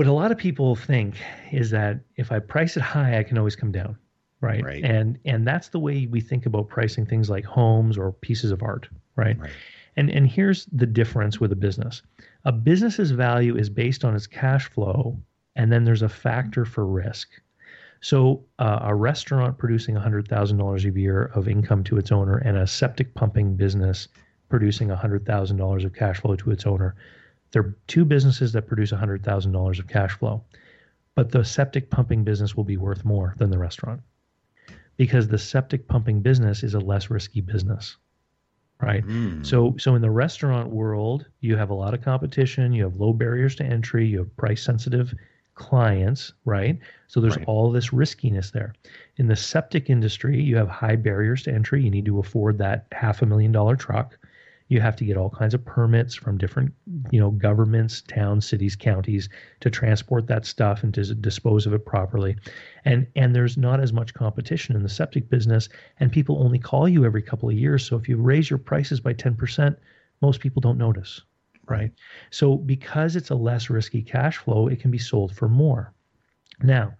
[0.00, 1.16] what a lot of people think
[1.52, 3.98] is that if I price it high, I can always come down
[4.40, 4.64] right?
[4.64, 4.84] right?
[4.84, 8.62] And and that's the way we think about pricing things like homes or pieces of
[8.62, 9.38] art, right?
[9.38, 9.50] right?
[9.96, 12.02] And and here's the difference with a business.
[12.44, 15.18] A business's value is based on its cash flow,
[15.56, 17.28] and then there's a factor for risk.
[18.00, 22.66] So uh, a restaurant producing $100,000 a year of income to its owner and a
[22.66, 24.08] septic pumping business
[24.48, 26.96] producing $100,000 of cash flow to its owner,
[27.52, 30.44] they're two businesses that produce $100,000 of cash flow.
[31.14, 34.00] But the septic pumping business will be worth more than the restaurant
[34.96, 37.96] because the septic pumping business is a less risky business
[38.82, 39.44] right mm.
[39.44, 43.12] so so in the restaurant world you have a lot of competition you have low
[43.12, 45.14] barriers to entry you have price sensitive
[45.54, 47.46] clients right so there's right.
[47.46, 48.74] all this riskiness there
[49.16, 52.86] in the septic industry you have high barriers to entry you need to afford that
[52.92, 54.18] half a million dollar truck
[54.70, 56.72] you have to get all kinds of permits from different
[57.10, 61.84] you know governments towns cities counties to transport that stuff and to dispose of it
[61.84, 62.36] properly.
[62.84, 65.68] And and there's not as much competition in the septic business
[65.98, 67.84] and people only call you every couple of years.
[67.84, 69.76] So if you raise your prices by 10%
[70.22, 71.20] most people don't notice
[71.68, 71.92] right?
[72.30, 75.92] So because it's a less risky cash flow it can be sold for more.
[76.62, 76.94] Now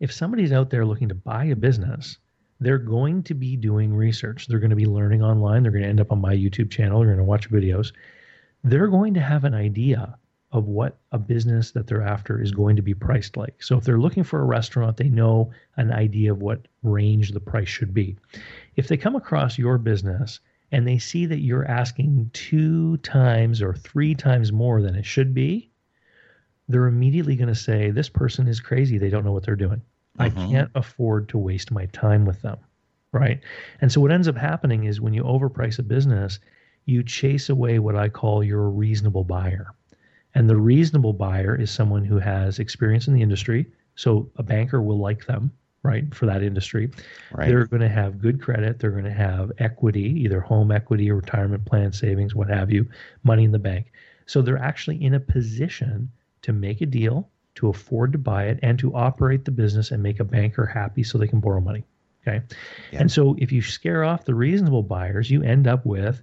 [0.00, 2.18] if somebody's out there looking to buy a business
[2.62, 4.46] they're going to be doing research.
[4.46, 5.62] They're going to be learning online.
[5.62, 6.98] They're going to end up on my YouTube channel.
[6.98, 7.92] They're going to watch videos.
[8.64, 10.16] They're going to have an idea
[10.52, 13.62] of what a business that they're after is going to be priced like.
[13.62, 17.40] So if they're looking for a restaurant, they know an idea of what range the
[17.40, 18.16] price should be.
[18.76, 20.40] If they come across your business
[20.70, 25.32] and they see that you're asking two times or three times more than it should
[25.32, 25.70] be,
[26.68, 28.98] they're immediately going to say, This person is crazy.
[28.98, 29.82] They don't know what they're doing.
[30.18, 30.50] I mm-hmm.
[30.50, 32.58] can't afford to waste my time with them.
[33.12, 33.40] Right.
[33.80, 36.38] And so what ends up happening is when you overprice a business,
[36.86, 39.68] you chase away what I call your reasonable buyer.
[40.34, 43.66] And the reasonable buyer is someone who has experience in the industry.
[43.96, 45.52] So a banker will like them,
[45.82, 46.90] right, for that industry.
[47.30, 47.48] Right.
[47.48, 48.78] They're going to have good credit.
[48.78, 52.88] They're going to have equity, either home equity or retirement plan savings, what have you,
[53.24, 53.92] money in the bank.
[54.24, 56.10] So they're actually in a position
[56.42, 60.02] to make a deal to afford to buy it and to operate the business and
[60.02, 61.84] make a banker happy so they can borrow money.
[62.26, 62.42] Okay.
[62.92, 63.00] Yeah.
[63.00, 66.22] And so if you scare off the reasonable buyers, you end up with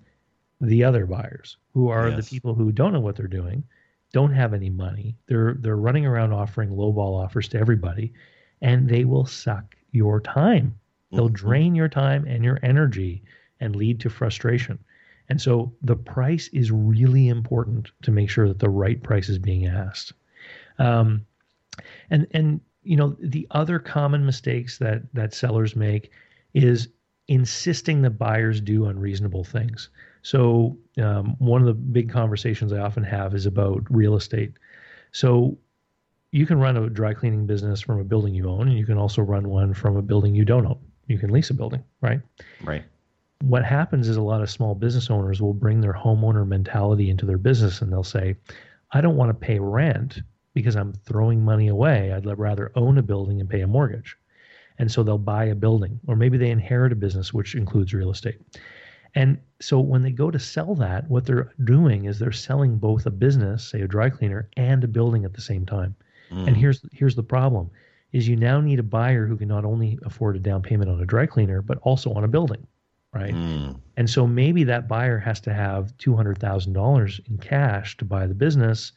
[0.61, 2.17] the other buyers who are yes.
[2.23, 3.63] the people who don't know what they're doing,
[4.11, 5.15] don't have any money.
[5.27, 8.13] They're they're running around offering lowball offers to everybody
[8.61, 10.75] and they will suck your time.
[11.11, 11.47] They'll mm-hmm.
[11.47, 13.23] drain your time and your energy
[13.59, 14.79] and lead to frustration.
[15.29, 19.37] And so the price is really important to make sure that the right price is
[19.37, 20.13] being asked.
[20.79, 21.25] Um,
[22.09, 26.11] and and you know the other common mistakes that that sellers make
[26.53, 26.89] is
[27.27, 29.89] insisting that buyers do unreasonable things.
[30.23, 34.53] So um, one of the big conversations I often have is about real estate.
[35.11, 35.57] So
[36.31, 38.97] you can run a dry cleaning business from a building you own, and you can
[38.97, 40.79] also run one from a building you don't own.
[41.07, 42.21] You can lease a building, right?
[42.63, 42.83] Right.
[43.41, 47.25] What happens is a lot of small business owners will bring their homeowner mentality into
[47.25, 48.35] their business, and they'll say,
[48.91, 50.21] "I don't want to pay rent
[50.59, 52.11] because I'm throwing money away.
[52.11, 54.17] I'd rather own a building and pay a mortgage.
[54.77, 58.11] And so they'll buy a building, or maybe they inherit a business, which includes real
[58.11, 58.41] estate.
[59.15, 63.05] And so when they go to sell that, what they're doing is they're selling both
[63.05, 65.95] a business, say a dry cleaner, and a building at the same time.
[66.31, 66.47] Mm.
[66.47, 67.71] And here's here's the problem
[68.11, 71.01] is you now need a buyer who can not only afford a down payment on
[71.01, 72.65] a dry cleaner, but also on a building.
[73.13, 73.33] Right.
[73.33, 73.79] Mm.
[73.97, 78.05] And so maybe that buyer has to have two hundred thousand dollars in cash to
[78.05, 78.91] buy the business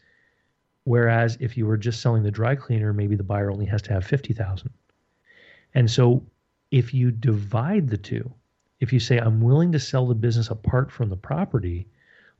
[0.85, 3.93] Whereas if you were just selling the dry cleaner, maybe the buyer only has to
[3.93, 4.71] have 50,000.
[5.75, 6.25] And so
[6.71, 8.33] if you divide the two,
[8.81, 11.87] if you say I'm willing to sell the business apart from the property,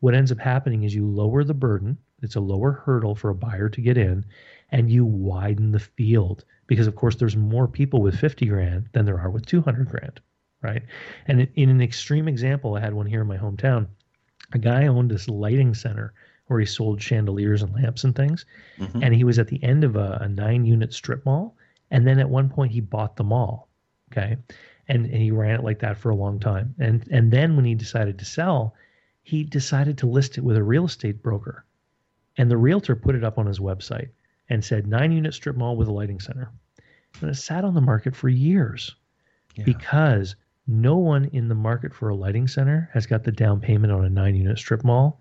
[0.01, 3.35] what ends up happening is you lower the burden, it's a lower hurdle for a
[3.35, 4.25] buyer to get in,
[4.71, 9.05] and you widen the field because of course there's more people with 50 grand than
[9.05, 10.21] there are with 200 grand,
[10.63, 10.83] right?
[11.27, 13.87] And in an extreme example, I had one here in my hometown.
[14.53, 16.13] A guy owned this lighting center
[16.47, 18.45] where he sold chandeliers and lamps and things.
[18.79, 19.03] Mm-hmm.
[19.03, 21.57] And he was at the end of a, a nine unit strip mall.
[21.91, 23.69] And then at one point he bought the mall.
[24.11, 24.37] Okay.
[24.89, 26.75] And, and he ran it like that for a long time.
[26.79, 28.75] And and then when he decided to sell,
[29.23, 31.65] he decided to list it with a real estate broker.
[32.37, 34.09] And the realtor put it up on his website
[34.49, 36.51] and said nine unit strip mall with a lighting center.
[37.21, 38.97] And it sat on the market for years.
[39.55, 39.65] yeah.
[39.65, 40.37] because
[40.67, 44.05] no one in the market for a lighting center has got the down payment on
[44.05, 45.21] a nine unit strip mall,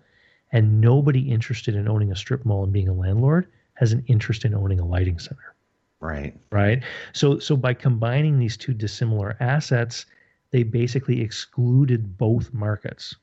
[0.52, 4.44] and nobody interested in owning a strip mall and being a landlord has an interest
[4.44, 5.54] in owning a lighting center.
[6.00, 6.36] Right.
[6.50, 6.82] Right.
[7.12, 10.06] So so by combining these two dissimilar assets,
[10.50, 13.16] they basically excluded both markets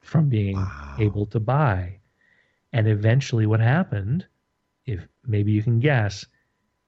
[0.00, 0.96] from being wow.
[0.98, 1.98] able to buy.
[2.72, 4.26] And eventually what happened,
[4.84, 6.26] if maybe you can guess,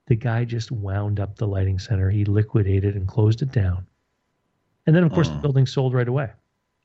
[0.06, 2.10] the guy just wound up the lighting center.
[2.10, 3.86] He liquidated and closed it down.
[4.86, 5.42] And then, of course, the hmm.
[5.42, 6.30] building sold right away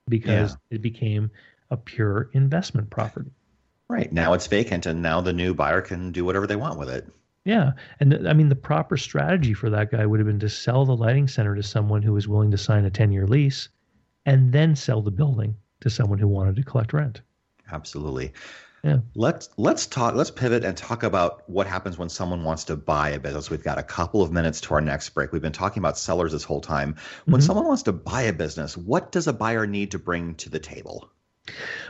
[0.09, 0.75] because yeah.
[0.75, 1.31] it became
[1.73, 3.31] a pure investment property.
[3.89, 4.11] Right.
[4.13, 7.07] Now it's vacant, and now the new buyer can do whatever they want with it.
[7.45, 7.73] Yeah.
[7.99, 10.85] And th- I mean, the proper strategy for that guy would have been to sell
[10.85, 13.69] the lighting center to someone who was willing to sign a 10 year lease
[14.25, 17.21] and then sell the building to someone who wanted to collect rent.
[17.71, 18.31] Absolutely.
[18.83, 18.99] Yeah.
[19.15, 23.11] Let's let's talk let's pivot and talk about what happens when someone wants to buy
[23.11, 23.49] a business.
[23.49, 25.31] We've got a couple of minutes to our next break.
[25.31, 26.95] We've been talking about sellers this whole time.
[27.25, 27.45] When mm-hmm.
[27.45, 30.59] someone wants to buy a business, what does a buyer need to bring to the
[30.59, 31.09] table?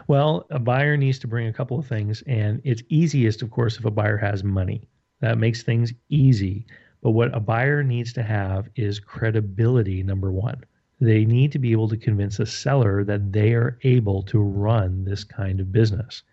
[0.08, 3.78] Well, a buyer needs to bring a couple of things and it's easiest of course
[3.78, 4.88] if a buyer has money.
[5.22, 6.66] That makes things easy.
[7.02, 10.64] But what a buyer needs to have is credibility number 1
[11.04, 15.04] they need to be able to convince a seller that they are able to run
[15.04, 16.24] this kind of business.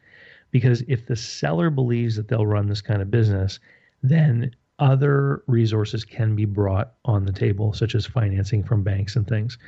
[0.52, 3.58] Because if the seller believes that they'll run this kind of business,
[4.02, 9.26] then other resources can be brought on the table, such as financing from banks and
[9.26, 9.58] things.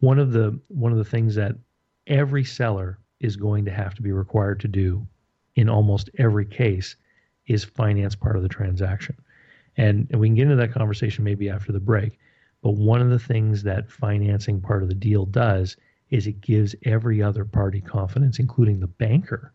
[0.00, 1.56] One of the one of the things that
[2.06, 5.06] every seller is going to have to be required to do
[5.56, 6.96] in almost every case
[7.46, 9.16] is finance part of the transaction.
[9.76, 12.18] And, and we can get into that conversation maybe after the break.
[12.62, 15.76] But one of the things that financing part of the deal does
[16.10, 19.52] is it gives every other party confidence, including the banker,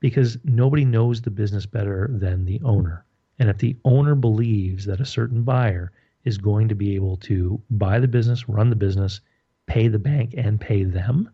[0.00, 3.04] because nobody knows the business better than the owner.
[3.38, 5.92] And if the owner believes that a certain buyer
[6.24, 9.20] is going to be able to buy the business, run the business,
[9.66, 11.28] pay the bank, and pay them,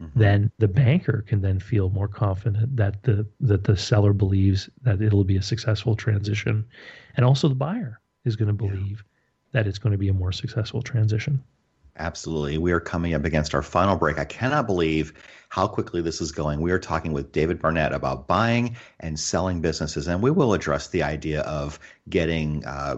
[0.00, 0.18] mm-hmm.
[0.18, 5.00] then the banker can then feel more confident that the that the seller believes that
[5.02, 6.64] it'll be a successful transition,
[7.16, 9.52] and also the buyer is going to believe yeah.
[9.52, 11.42] that it's going to be a more successful transition.
[11.96, 12.58] Absolutely.
[12.58, 14.18] We are coming up against our final break.
[14.18, 15.12] I cannot believe
[15.48, 16.60] how quickly this is going.
[16.60, 20.88] We are talking with David Barnett about buying and selling businesses, and we will address
[20.88, 21.78] the idea of
[22.08, 22.96] getting uh,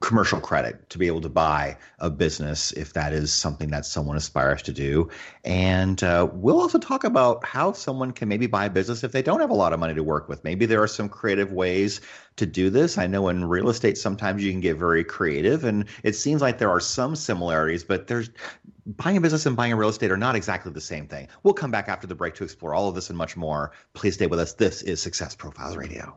[0.00, 4.16] commercial credit to be able to buy a business if that is something that someone
[4.16, 5.08] aspires to do.
[5.44, 9.20] And uh, we'll also talk about how someone can maybe buy a business if they
[9.22, 10.42] don't have a lot of money to work with.
[10.42, 12.00] Maybe there are some creative ways
[12.36, 12.96] to do this.
[12.96, 16.56] I know in real estate, sometimes you can get very creative, and it seems like
[16.56, 18.30] there are some similarities, but there's
[18.86, 21.28] buying a business and buying a real estate are not exactly the same thing.
[21.42, 23.72] We'll come back after the break to explore all of this and much more.
[23.92, 24.54] Please stay with us.
[24.54, 26.16] This is Success Profiles Radio.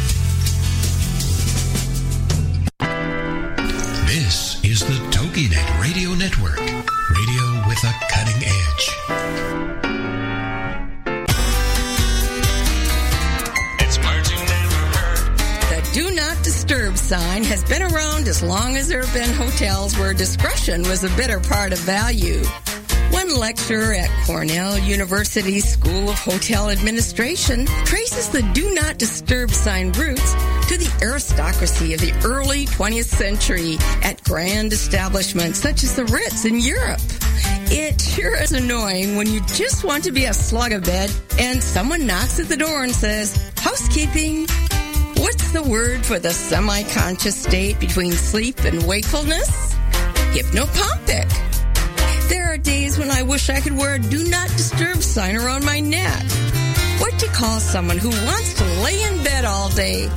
[4.71, 8.85] is the TogiNet Radio Network, radio with a cutting edge.
[15.67, 19.97] The Do not disturb sign has been around as long as there have been hotels
[19.97, 22.41] where discretion was a bitter part of value.
[23.09, 29.91] One lecturer at Cornell University School of Hotel Administration traces the do not disturb sign
[29.91, 30.33] roots
[30.71, 36.45] to the aristocracy of the early 20th century at grand establishments such as the Ritz
[36.45, 37.01] in Europe.
[37.69, 41.61] It sure is annoying when you just want to be a slug of bed and
[41.61, 44.47] someone knocks at the door and says, housekeeping.
[45.17, 49.73] What's the word for the semi-conscious state between sleep and wakefulness?
[50.31, 52.29] Hypnopompic.
[52.29, 55.65] There are days when I wish I could wear a do not disturb sign around
[55.65, 56.23] my neck.
[56.99, 60.09] What to call someone who wants to lay in bed all day?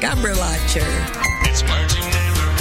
[0.00, 0.88] Scabrelacher.
[1.44, 1.62] It's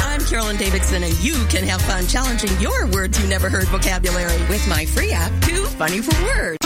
[0.03, 4.37] I'm Carolyn Davidson, and you can have fun challenging your words you never heard vocabulary
[4.49, 6.57] with my free app, Too Funny for Words.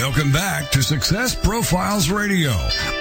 [0.00, 2.52] Welcome back to Success Profiles Radio.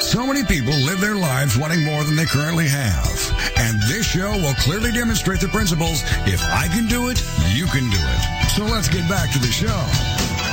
[0.02, 3.08] So many people live their lives wanting more than they currently have.
[3.56, 7.90] And this show will clearly demonstrate the principles if I can do it, you can
[7.90, 8.50] do it.
[8.50, 9.80] So let's get back to the show.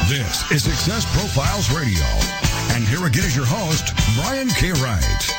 [0.06, 2.06] This is Success Profiles Radio.
[2.74, 4.72] And here again is your host, Brian K.
[4.72, 5.30] Wright.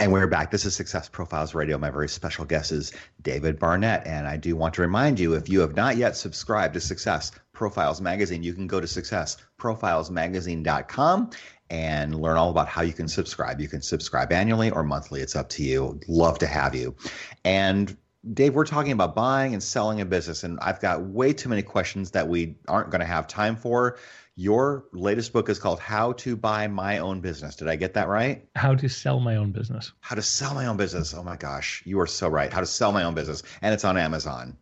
[0.00, 0.50] And we're back.
[0.50, 1.78] This is Success Profiles Radio.
[1.78, 2.92] My very special guest is
[3.22, 4.04] David Barnett.
[4.08, 7.30] And I do want to remind you if you have not yet subscribed to Success
[7.52, 11.30] Profiles Magazine, you can go to successprofilesmagazine.com
[11.70, 13.60] and learn all about how you can subscribe.
[13.60, 15.20] You can subscribe annually or monthly.
[15.20, 16.00] It's up to you.
[16.08, 16.96] Love to have you.
[17.44, 17.96] And
[18.34, 21.62] Dave, we're talking about buying and selling a business, and I've got way too many
[21.62, 23.96] questions that we aren't going to have time for.
[24.34, 27.56] Your latest book is called How to Buy My Own Business.
[27.56, 28.48] Did I get that right?
[28.54, 29.92] How to sell my own business.
[30.00, 31.14] How to sell my own business.
[31.14, 32.52] Oh my gosh, you are so right.
[32.52, 33.42] How to sell my own business.
[33.62, 34.56] And it's on Amazon.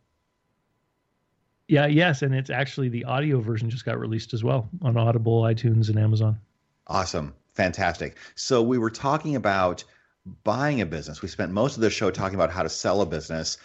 [1.68, 2.22] Yeah, yes.
[2.22, 5.98] And it's actually the audio version just got released as well on Audible, iTunes, and
[5.98, 6.38] Amazon.
[6.86, 7.34] Awesome.
[7.54, 8.16] Fantastic.
[8.34, 9.82] So we were talking about
[10.44, 11.22] buying a business.
[11.22, 13.58] We spent most of the show talking about how to sell a business.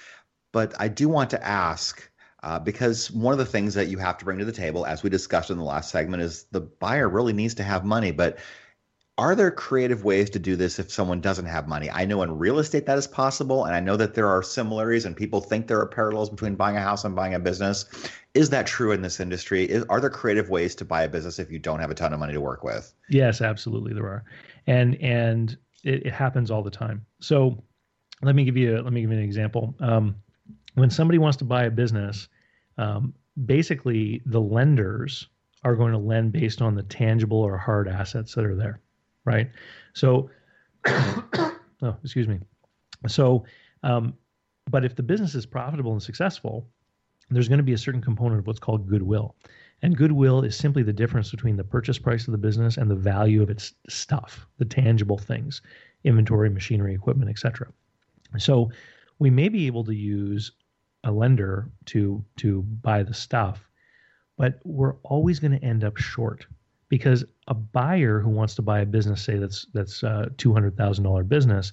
[0.51, 2.09] But I do want to ask
[2.43, 5.03] uh, because one of the things that you have to bring to the table, as
[5.03, 8.11] we discussed in the last segment, is the buyer really needs to have money.
[8.11, 8.39] But
[9.17, 11.91] are there creative ways to do this if someone doesn't have money?
[11.91, 15.05] I know in real estate that is possible, and I know that there are similarities,
[15.05, 17.85] and people think there are parallels between buying a house and buying a business.
[18.33, 19.65] Is that true in this industry?
[19.65, 22.13] Is, are there creative ways to buy a business if you don't have a ton
[22.13, 22.93] of money to work with?
[23.09, 24.23] Yes, absolutely, there are,
[24.65, 27.05] and and it, it happens all the time.
[27.19, 27.63] So
[28.21, 29.75] let me give you a, let me give you an example.
[29.79, 30.15] Um,
[30.75, 32.27] when somebody wants to buy a business,
[32.77, 33.13] um,
[33.45, 35.27] basically the lenders
[35.63, 38.79] are going to lend based on the tangible or hard assets that are there,
[39.25, 39.49] right?
[39.93, 40.29] So,
[40.85, 41.51] oh,
[42.03, 42.39] excuse me.
[43.07, 43.45] So,
[43.83, 44.13] um,
[44.69, 46.67] but if the business is profitable and successful,
[47.29, 49.35] there's going to be a certain component of what's called goodwill.
[49.81, 52.95] And goodwill is simply the difference between the purchase price of the business and the
[52.95, 55.61] value of its stuff, the tangible things,
[56.03, 57.67] inventory, machinery, equipment, etc.
[58.37, 58.71] So
[59.19, 60.51] we may be able to use
[61.03, 63.67] a lender to to buy the stuff
[64.37, 66.47] but we're always going to end up short
[66.89, 71.71] because a buyer who wants to buy a business say that's that's a $200,000 business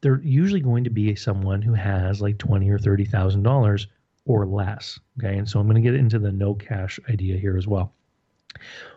[0.00, 3.86] they're usually going to be someone who has like 20 or 30,000 dollars
[4.26, 7.56] or less okay and so I'm going to get into the no cash idea here
[7.56, 7.92] as well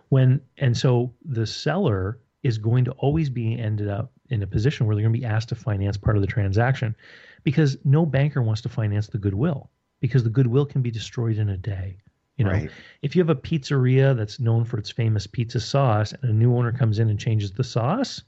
[0.09, 4.85] when and so the seller is going to always be ended up in a position
[4.85, 6.95] where they're going to be asked to finance part of the transaction
[7.43, 9.69] because no banker wants to finance the goodwill
[9.99, 11.97] because the goodwill can be destroyed in a day.
[12.37, 12.71] You know, right.
[13.03, 16.55] if you have a pizzeria that's known for its famous pizza sauce and a new
[16.57, 18.23] owner comes in and changes the sauce,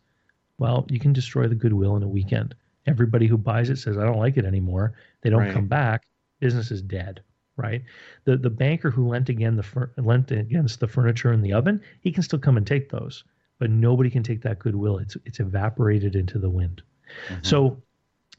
[0.57, 2.53] well, you can destroy the goodwill in a weekend.
[2.85, 4.93] Everybody who buys it says, I don't like it anymore.
[5.21, 5.53] They don't right.
[5.53, 6.05] come back.
[6.39, 7.21] Business is dead,
[7.57, 7.83] right?
[8.25, 12.11] The the banker who lent again the lent against the furniture in the oven, he
[12.11, 13.23] can still come and take those,
[13.57, 14.97] but nobody can take that goodwill.
[14.97, 16.81] It's it's evaporated into the wind.
[17.29, 17.43] Mm-hmm.
[17.43, 17.81] So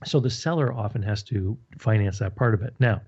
[0.05, 2.75] so the seller often has to finance that part of it.
[2.79, 3.01] Now,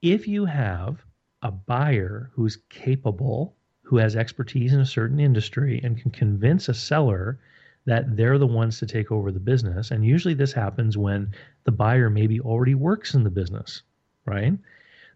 [0.00, 1.04] if you have
[1.42, 6.74] a buyer who's capable, who has expertise in a certain industry and can convince a
[6.74, 7.38] seller
[7.84, 11.32] that they're the ones to take over the business, and usually this happens when
[11.64, 13.82] the buyer maybe already works in the business,
[14.26, 14.52] right?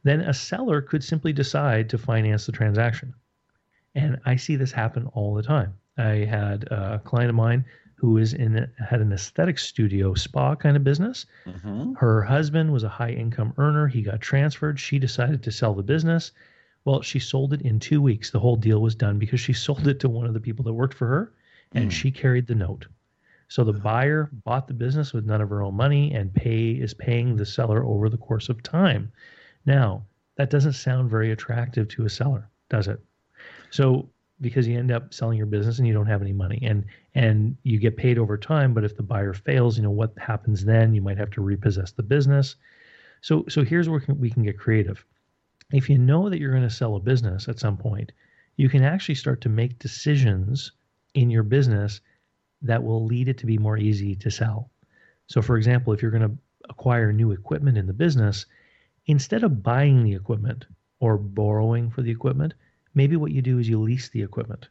[0.02, 3.14] Then a seller could simply decide to finance the transaction.
[3.94, 5.74] And I see this happen all the time.
[5.98, 7.64] I had a client of mine
[7.96, 11.26] who is in had an aesthetic studio spa kind of business.
[11.44, 11.94] Mm-hmm.
[11.94, 13.88] Her husband was a high income earner.
[13.88, 14.80] He got transferred.
[14.80, 16.32] She decided to sell the business.
[16.86, 18.30] Well, she sold it in two weeks.
[18.30, 20.72] The whole deal was done because she sold it to one of the people that
[20.72, 21.32] worked for her,
[21.72, 21.92] and mm.
[21.92, 22.86] she carried the note.
[23.50, 26.94] So the buyer bought the business with none of her own money and pay is
[26.94, 29.10] paying the seller over the course of time.
[29.66, 33.00] Now, that doesn't sound very attractive to a seller, does it?
[33.70, 34.08] So
[34.40, 36.84] because you end up selling your business and you don't have any money and
[37.16, 40.64] and you get paid over time but if the buyer fails you know what happens
[40.64, 42.56] then you might have to repossess the business
[43.20, 45.04] so so here's where we can get creative
[45.72, 48.12] if you know that you're going to sell a business at some point
[48.56, 50.72] you can actually start to make decisions
[51.14, 52.00] in your business
[52.62, 54.70] that will lead it to be more easy to sell.
[55.26, 56.36] So for example if you're going to
[56.68, 58.46] acquire new equipment in the business
[59.06, 60.66] instead of buying the equipment
[61.00, 62.54] or borrowing for the equipment
[62.94, 64.68] maybe what you do is you lease the equipment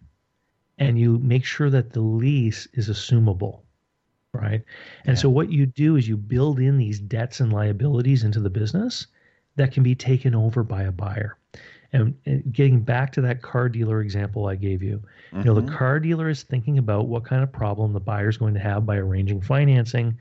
[0.77, 3.61] and you make sure that the lease is assumable
[4.33, 4.63] right?
[5.05, 5.21] And yeah.
[5.21, 9.07] so what you do is you build in these debts and liabilities into the business
[9.55, 11.38] that can be taken over by a buyer
[11.91, 15.39] And, and getting back to that car dealer example I gave you, mm-hmm.
[15.39, 15.75] you know, the mm-hmm.
[15.75, 18.85] car dealer is thinking about what kind of problem the buyer is going to have
[18.85, 20.17] by arranging financing.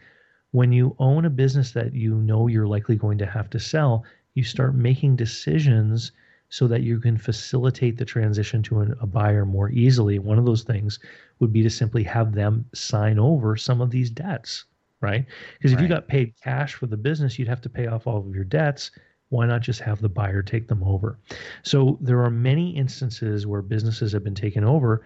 [0.52, 4.04] When you own a business that you know you're likely going to have to sell,
[4.34, 6.12] you start making decisions
[6.48, 10.18] so that you can facilitate the transition to an, a buyer more easily.
[10.18, 10.98] One of those things
[11.40, 14.64] would be to simply have them sign over some of these debts,
[15.00, 15.26] right?
[15.58, 15.82] Because if right.
[15.82, 18.44] you got paid cash for the business, you'd have to pay off all of your
[18.44, 18.90] debts.
[19.30, 21.18] Why not just have the buyer take them over?
[21.62, 25.04] So there are many instances where businesses have been taken over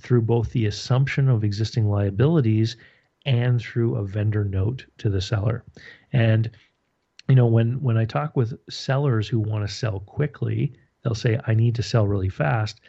[0.00, 2.76] through both the assumption of existing liabilities
[3.26, 5.64] and through a vendor note to the seller.
[6.12, 6.50] And
[7.28, 11.40] you know, when when I talk with sellers who want to sell quickly, they'll say,
[11.46, 12.80] I need to sell really fast.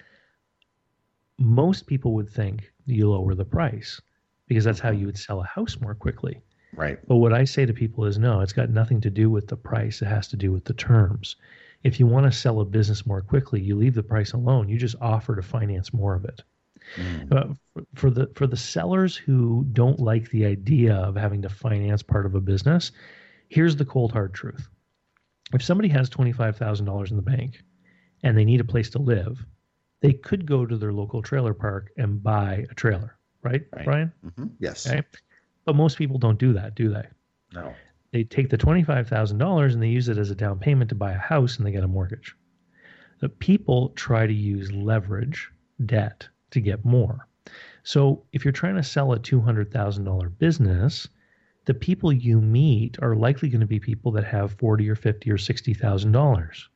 [1.38, 4.02] Most people would think you lower the price
[4.48, 5.00] because that's how mm-hmm.
[5.00, 6.42] you would sell a house more quickly.
[6.76, 7.00] Right.
[7.08, 9.58] But what I say to people is no, it's got nothing to do with the
[9.58, 10.02] price.
[10.02, 11.36] It has to do with the terms.
[11.84, 14.70] If you want to sell a business more quickly, you leave the price alone.
[14.70, 16.42] You just offer to finance more of it.
[16.98, 17.32] Mm.
[17.32, 17.54] Uh,
[17.94, 22.26] for, the for the sellers who don't like the idea of having to finance part
[22.26, 22.92] of a business,
[23.50, 24.68] here's the cold hard truth.
[25.54, 27.64] If somebody has $25,000 in the bank
[28.24, 29.46] and they need a place to live,
[30.02, 33.86] they could go to their local trailer park and buy a trailer, right, right.
[33.86, 34.12] Brian?
[34.26, 34.46] Mm-hmm.
[34.60, 34.88] Yes.
[34.88, 35.04] Okay.
[35.66, 37.08] But most people don't do that, do they?
[37.54, 37.74] No.
[38.12, 41.18] They take the $25,000 and they use it as a down payment to buy a
[41.18, 42.36] house and they get a mortgage.
[43.20, 45.52] The people try to use leverage,
[45.86, 47.28] debt, to get more.
[47.84, 51.08] So if you're trying to sell a $200,000 business,
[51.66, 55.32] the people you meet are likely going to be people that have 40 or 50
[55.32, 56.68] or $60,000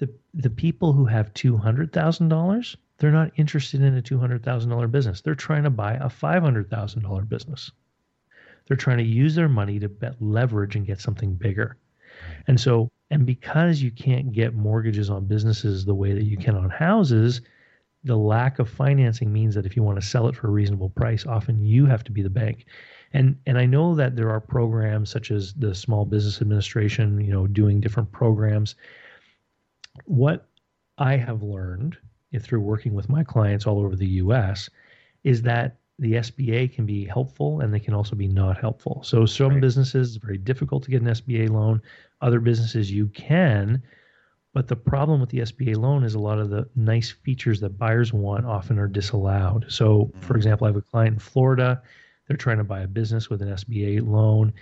[0.00, 4.18] the the people who have two hundred thousand dollars, they're not interested in a two
[4.18, 5.20] hundred thousand dollar business.
[5.20, 7.70] They're trying to buy a five hundred thousand dollar business.
[8.66, 11.76] They're trying to use their money to bet leverage and get something bigger.
[12.46, 16.56] And so, and because you can't get mortgages on businesses the way that you can
[16.56, 17.40] on houses,
[18.04, 20.90] the lack of financing means that if you want to sell it for a reasonable
[20.90, 22.66] price, often you have to be the bank.
[23.12, 27.32] And and I know that there are programs such as the Small Business Administration, you
[27.32, 28.76] know, doing different programs
[30.04, 30.48] what
[30.98, 31.96] I have learned
[32.38, 34.70] through working with my clients all over the US
[35.24, 39.02] is that the SBA can be helpful and they can also be not helpful.
[39.04, 39.60] So some right.
[39.60, 41.80] businesses it's very difficult to get an SBA loan.
[42.20, 43.82] Other businesses you can,
[44.52, 47.78] but the problem with the SBA loan is a lot of the nice features that
[47.78, 49.66] buyers want often are disallowed.
[49.68, 50.36] So, for mm.
[50.36, 51.82] example, I have a client in Florida.
[52.26, 54.52] They're trying to buy a business with an SBA loan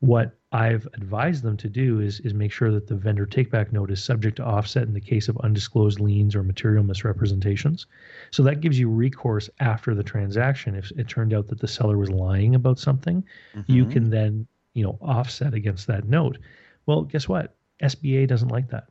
[0.00, 3.90] what I've advised them to do is is make sure that the vendor takeback note
[3.90, 7.86] is subject to offset in the case of undisclosed liens or material misrepresentations.
[8.32, 10.74] So that gives you recourse after the transaction.
[10.74, 13.24] If it turned out that the seller was lying about something,
[13.54, 13.72] mm-hmm.
[13.72, 16.38] you can then you know offset against that note.
[16.86, 17.54] Well, guess what?
[17.80, 18.88] SBA doesn't like that.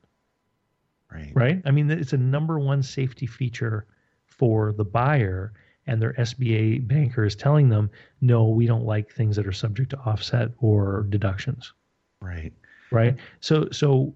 [1.12, 1.32] Right.
[1.34, 1.62] Right.
[1.66, 3.86] I mean, it's a number one safety feature
[4.26, 5.54] for the buyer
[5.90, 7.90] and their SBA banker is telling them,
[8.22, 11.74] no, we don't like things that are subject to offset or deductions.
[12.22, 12.54] Right.
[12.92, 13.18] Right.
[13.40, 14.14] So, so,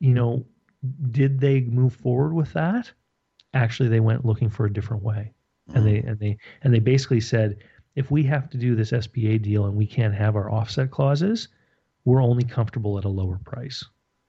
[0.00, 0.46] you know,
[1.10, 2.90] did they move forward with that?
[3.52, 5.32] Actually, they went looking for a different way,
[5.70, 5.76] mm.
[5.76, 7.58] and they and they and they basically said,
[7.94, 11.48] if we have to do this SBA deal and we can't have our offset clauses,
[12.04, 13.84] we're only comfortable at a lower price.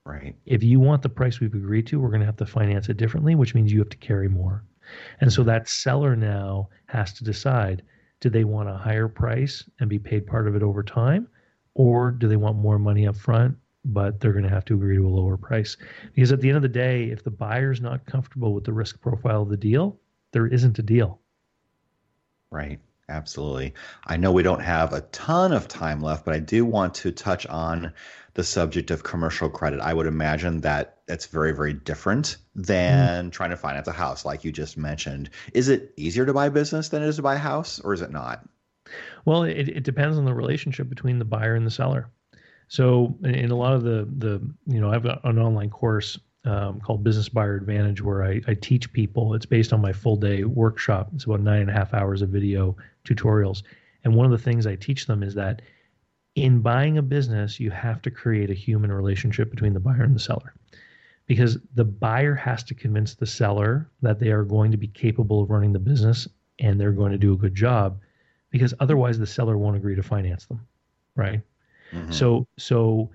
[0.05, 0.35] Right.
[0.45, 2.97] If you want the price we've agreed to, we're going to have to finance it
[2.97, 4.63] differently, which means you have to carry more.
[5.21, 7.83] And so that seller now has to decide
[8.21, 11.27] do they want a higher price and be paid part of it over time?
[11.73, 14.95] Or do they want more money up front, but they're going to have to agree
[14.95, 15.77] to a lower price?
[16.13, 19.01] Because at the end of the day, if the buyer's not comfortable with the risk
[19.01, 19.99] profile of the deal,
[20.31, 21.19] there isn't a deal.
[22.49, 22.79] Right.
[23.07, 23.75] Absolutely.
[24.05, 27.11] I know we don't have a ton of time left, but I do want to
[27.11, 27.93] touch on
[28.33, 29.79] the subject of commercial credit.
[29.79, 33.31] I would imagine that it's very, very different than mm.
[33.31, 35.29] trying to finance a house, like you just mentioned.
[35.53, 38.01] Is it easier to buy business than it is to buy a house, or is
[38.01, 38.43] it not?
[39.23, 42.09] Well, it, it depends on the relationship between the buyer and the seller.
[42.67, 46.17] So, in a lot of the the you know, I have got an online course
[46.45, 49.33] um, called Business Buyer Advantage where I, I teach people.
[49.35, 51.09] It's based on my full day workshop.
[51.13, 52.75] It's about nine and a half hours of video
[53.05, 53.63] tutorials.
[54.03, 55.61] And one of the things I teach them is that
[56.35, 60.15] in buying a business, you have to create a human relationship between the buyer and
[60.15, 60.53] the seller
[61.27, 65.41] because the buyer has to convince the seller that they are going to be capable
[65.41, 66.27] of running the business
[66.59, 67.99] and they're going to do a good job
[68.51, 70.65] because otherwise the seller won't agree to finance them
[71.15, 71.41] right
[71.91, 72.11] mm-hmm.
[72.11, 73.09] so so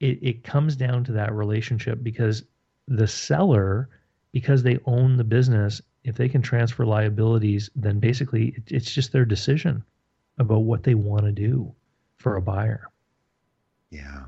[0.00, 2.44] it, it comes down to that relationship because
[2.88, 3.88] the seller
[4.32, 9.12] because they own the business if they can transfer liabilities then basically it, it's just
[9.12, 9.84] their decision
[10.38, 11.74] about what they want to do
[12.16, 12.88] for a buyer.
[13.90, 14.24] Yeah,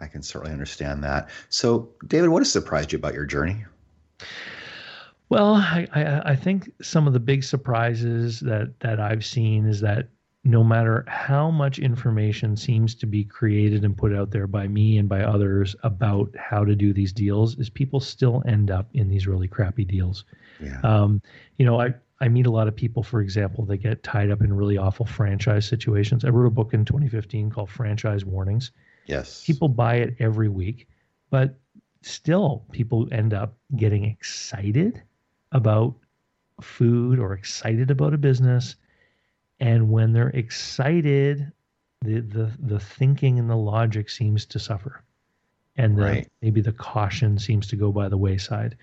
[0.00, 1.28] I can certainly understand that.
[1.48, 3.64] So, David, what has surprised you about your journey?
[5.28, 9.80] Well, I, I, I think some of the big surprises that that I've seen is
[9.80, 10.08] that
[10.44, 14.98] no matter how much information seems to be created and put out there by me
[14.98, 19.08] and by others about how to do these deals, is people still end up in
[19.08, 20.24] these really crappy deals.
[20.60, 20.80] Yeah.
[20.82, 21.22] Um,
[21.58, 24.42] you know, I I meet a lot of people, for example, that get tied up
[24.42, 26.24] in really awful franchise situations.
[26.24, 28.70] I wrote a book in 2015 called Franchise Warnings.
[29.06, 29.44] yes.
[29.44, 30.86] People buy it every week,
[31.30, 31.58] but
[32.00, 35.02] still people end up getting excited
[35.50, 35.96] about
[36.60, 38.76] food or excited about a business.
[39.62, 41.52] And when they're excited,
[42.04, 45.04] the the, the thinking and the logic seems to suffer.
[45.76, 46.28] And the, Right.
[46.42, 48.76] maybe the caution seems to go by the wayside.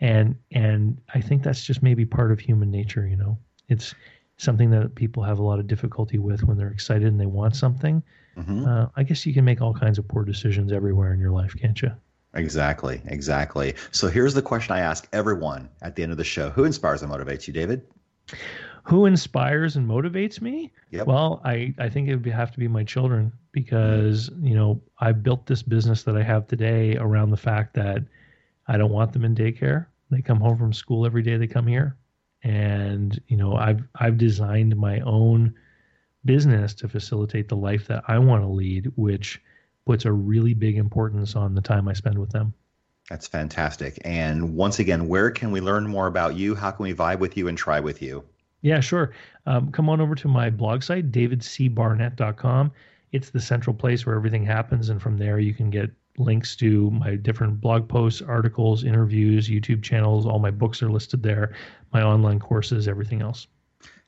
[0.00, 3.36] And and I think that's just maybe part of human nature, you know.
[3.68, 3.92] It's
[4.36, 7.56] something that people have a lot of difficulty with when they're excited and they want
[7.56, 8.02] something.
[8.38, 8.66] Mhm.
[8.66, 11.54] Uh, I guess you can make all kinds of poor decisions everywhere in your life,
[11.58, 11.90] can't you?
[12.34, 13.02] Exactly.
[13.06, 13.74] Exactly.
[13.90, 17.02] So here's the question I ask everyone at the end of the show: Who inspires
[17.02, 17.82] and motivates you, David?
[18.84, 20.72] Who inspires and motivates me?
[20.90, 21.06] Yep.
[21.06, 25.12] Well, I, I think it would have to be my children because, you know, I
[25.12, 28.04] built this business that I have today around the fact that
[28.68, 29.86] I don't want them in daycare.
[30.10, 31.96] They come home from school every day they come here.
[32.42, 35.54] And, you know, I've I've designed my own
[36.24, 39.40] business to facilitate the life that I want to lead, which
[39.86, 42.54] puts a really big importance on the time I spend with them.
[43.08, 43.98] That's fantastic.
[44.04, 46.54] And once again, where can we learn more about you?
[46.54, 48.24] How can we vibe with you and try with you?
[48.62, 49.12] Yeah, sure.
[49.46, 52.72] Um, come on over to my blog site, davidcbarnett.com.
[53.12, 54.88] It's the central place where everything happens.
[54.88, 59.82] And from there, you can get links to my different blog posts, articles, interviews, YouTube
[59.82, 60.26] channels.
[60.26, 61.54] All my books are listed there,
[61.92, 63.46] my online courses, everything else.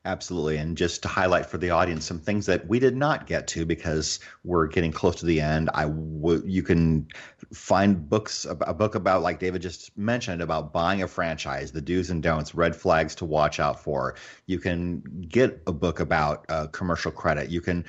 [0.05, 0.57] Absolutely.
[0.57, 3.64] And just to highlight for the audience some things that we did not get to
[3.64, 5.70] because we're getting close to the end.
[5.74, 7.07] I w- you can
[7.53, 12.11] find books a book about like David just mentioned about buying a franchise, the do's
[12.11, 14.16] and don'ts, red flags to watch out for.
[14.46, 17.48] You can get a book about uh, commercial credit.
[17.48, 17.84] You can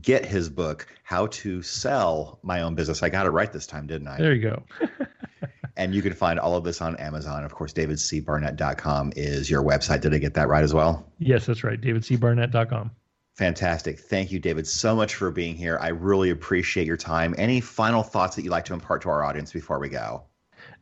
[0.00, 3.04] get his book how to sell my own business.
[3.04, 4.18] I got it right this time, didn't I?
[4.18, 4.62] There you go.
[5.76, 7.44] And you can find all of this on Amazon.
[7.44, 10.02] Of course, davidcbarnett.com is your website.
[10.02, 11.06] Did I get that right as well?
[11.18, 11.80] yes, that's right.
[11.80, 12.90] davidcbarnett.com.
[13.36, 13.98] Fantastic.
[13.98, 15.78] Thank you, David, so much for being here.
[15.80, 17.34] I really appreciate your time.
[17.38, 20.24] Any final thoughts that you'd like to impart to our audience before we go?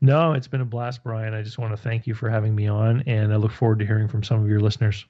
[0.00, 1.32] No, it's been a blast, Brian.
[1.32, 3.86] I just want to thank you for having me on, and I look forward to
[3.86, 5.06] hearing from some of your listeners.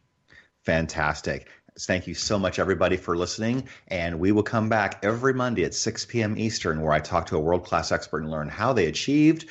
[0.64, 1.48] Fantastic.
[1.78, 3.68] Thank you so much, everybody, for listening.
[3.88, 6.36] And we will come back every Monday at 6 p.m.
[6.36, 9.46] Eastern, where I talk to a world class expert and learn how they achieved,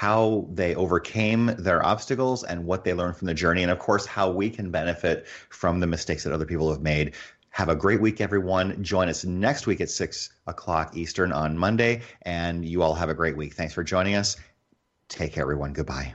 [0.00, 3.62] how they overcame their obstacles, and what they learned from the journey.
[3.62, 7.12] And of course, how we can benefit from the mistakes that other people have made.
[7.50, 8.82] Have a great week, everyone.
[8.82, 12.00] Join us next week at 6 o'clock Eastern on Monday.
[12.22, 13.52] And you all have a great week.
[13.52, 14.38] Thanks for joining us.
[15.10, 15.74] Take care, everyone.
[15.74, 16.14] Goodbye.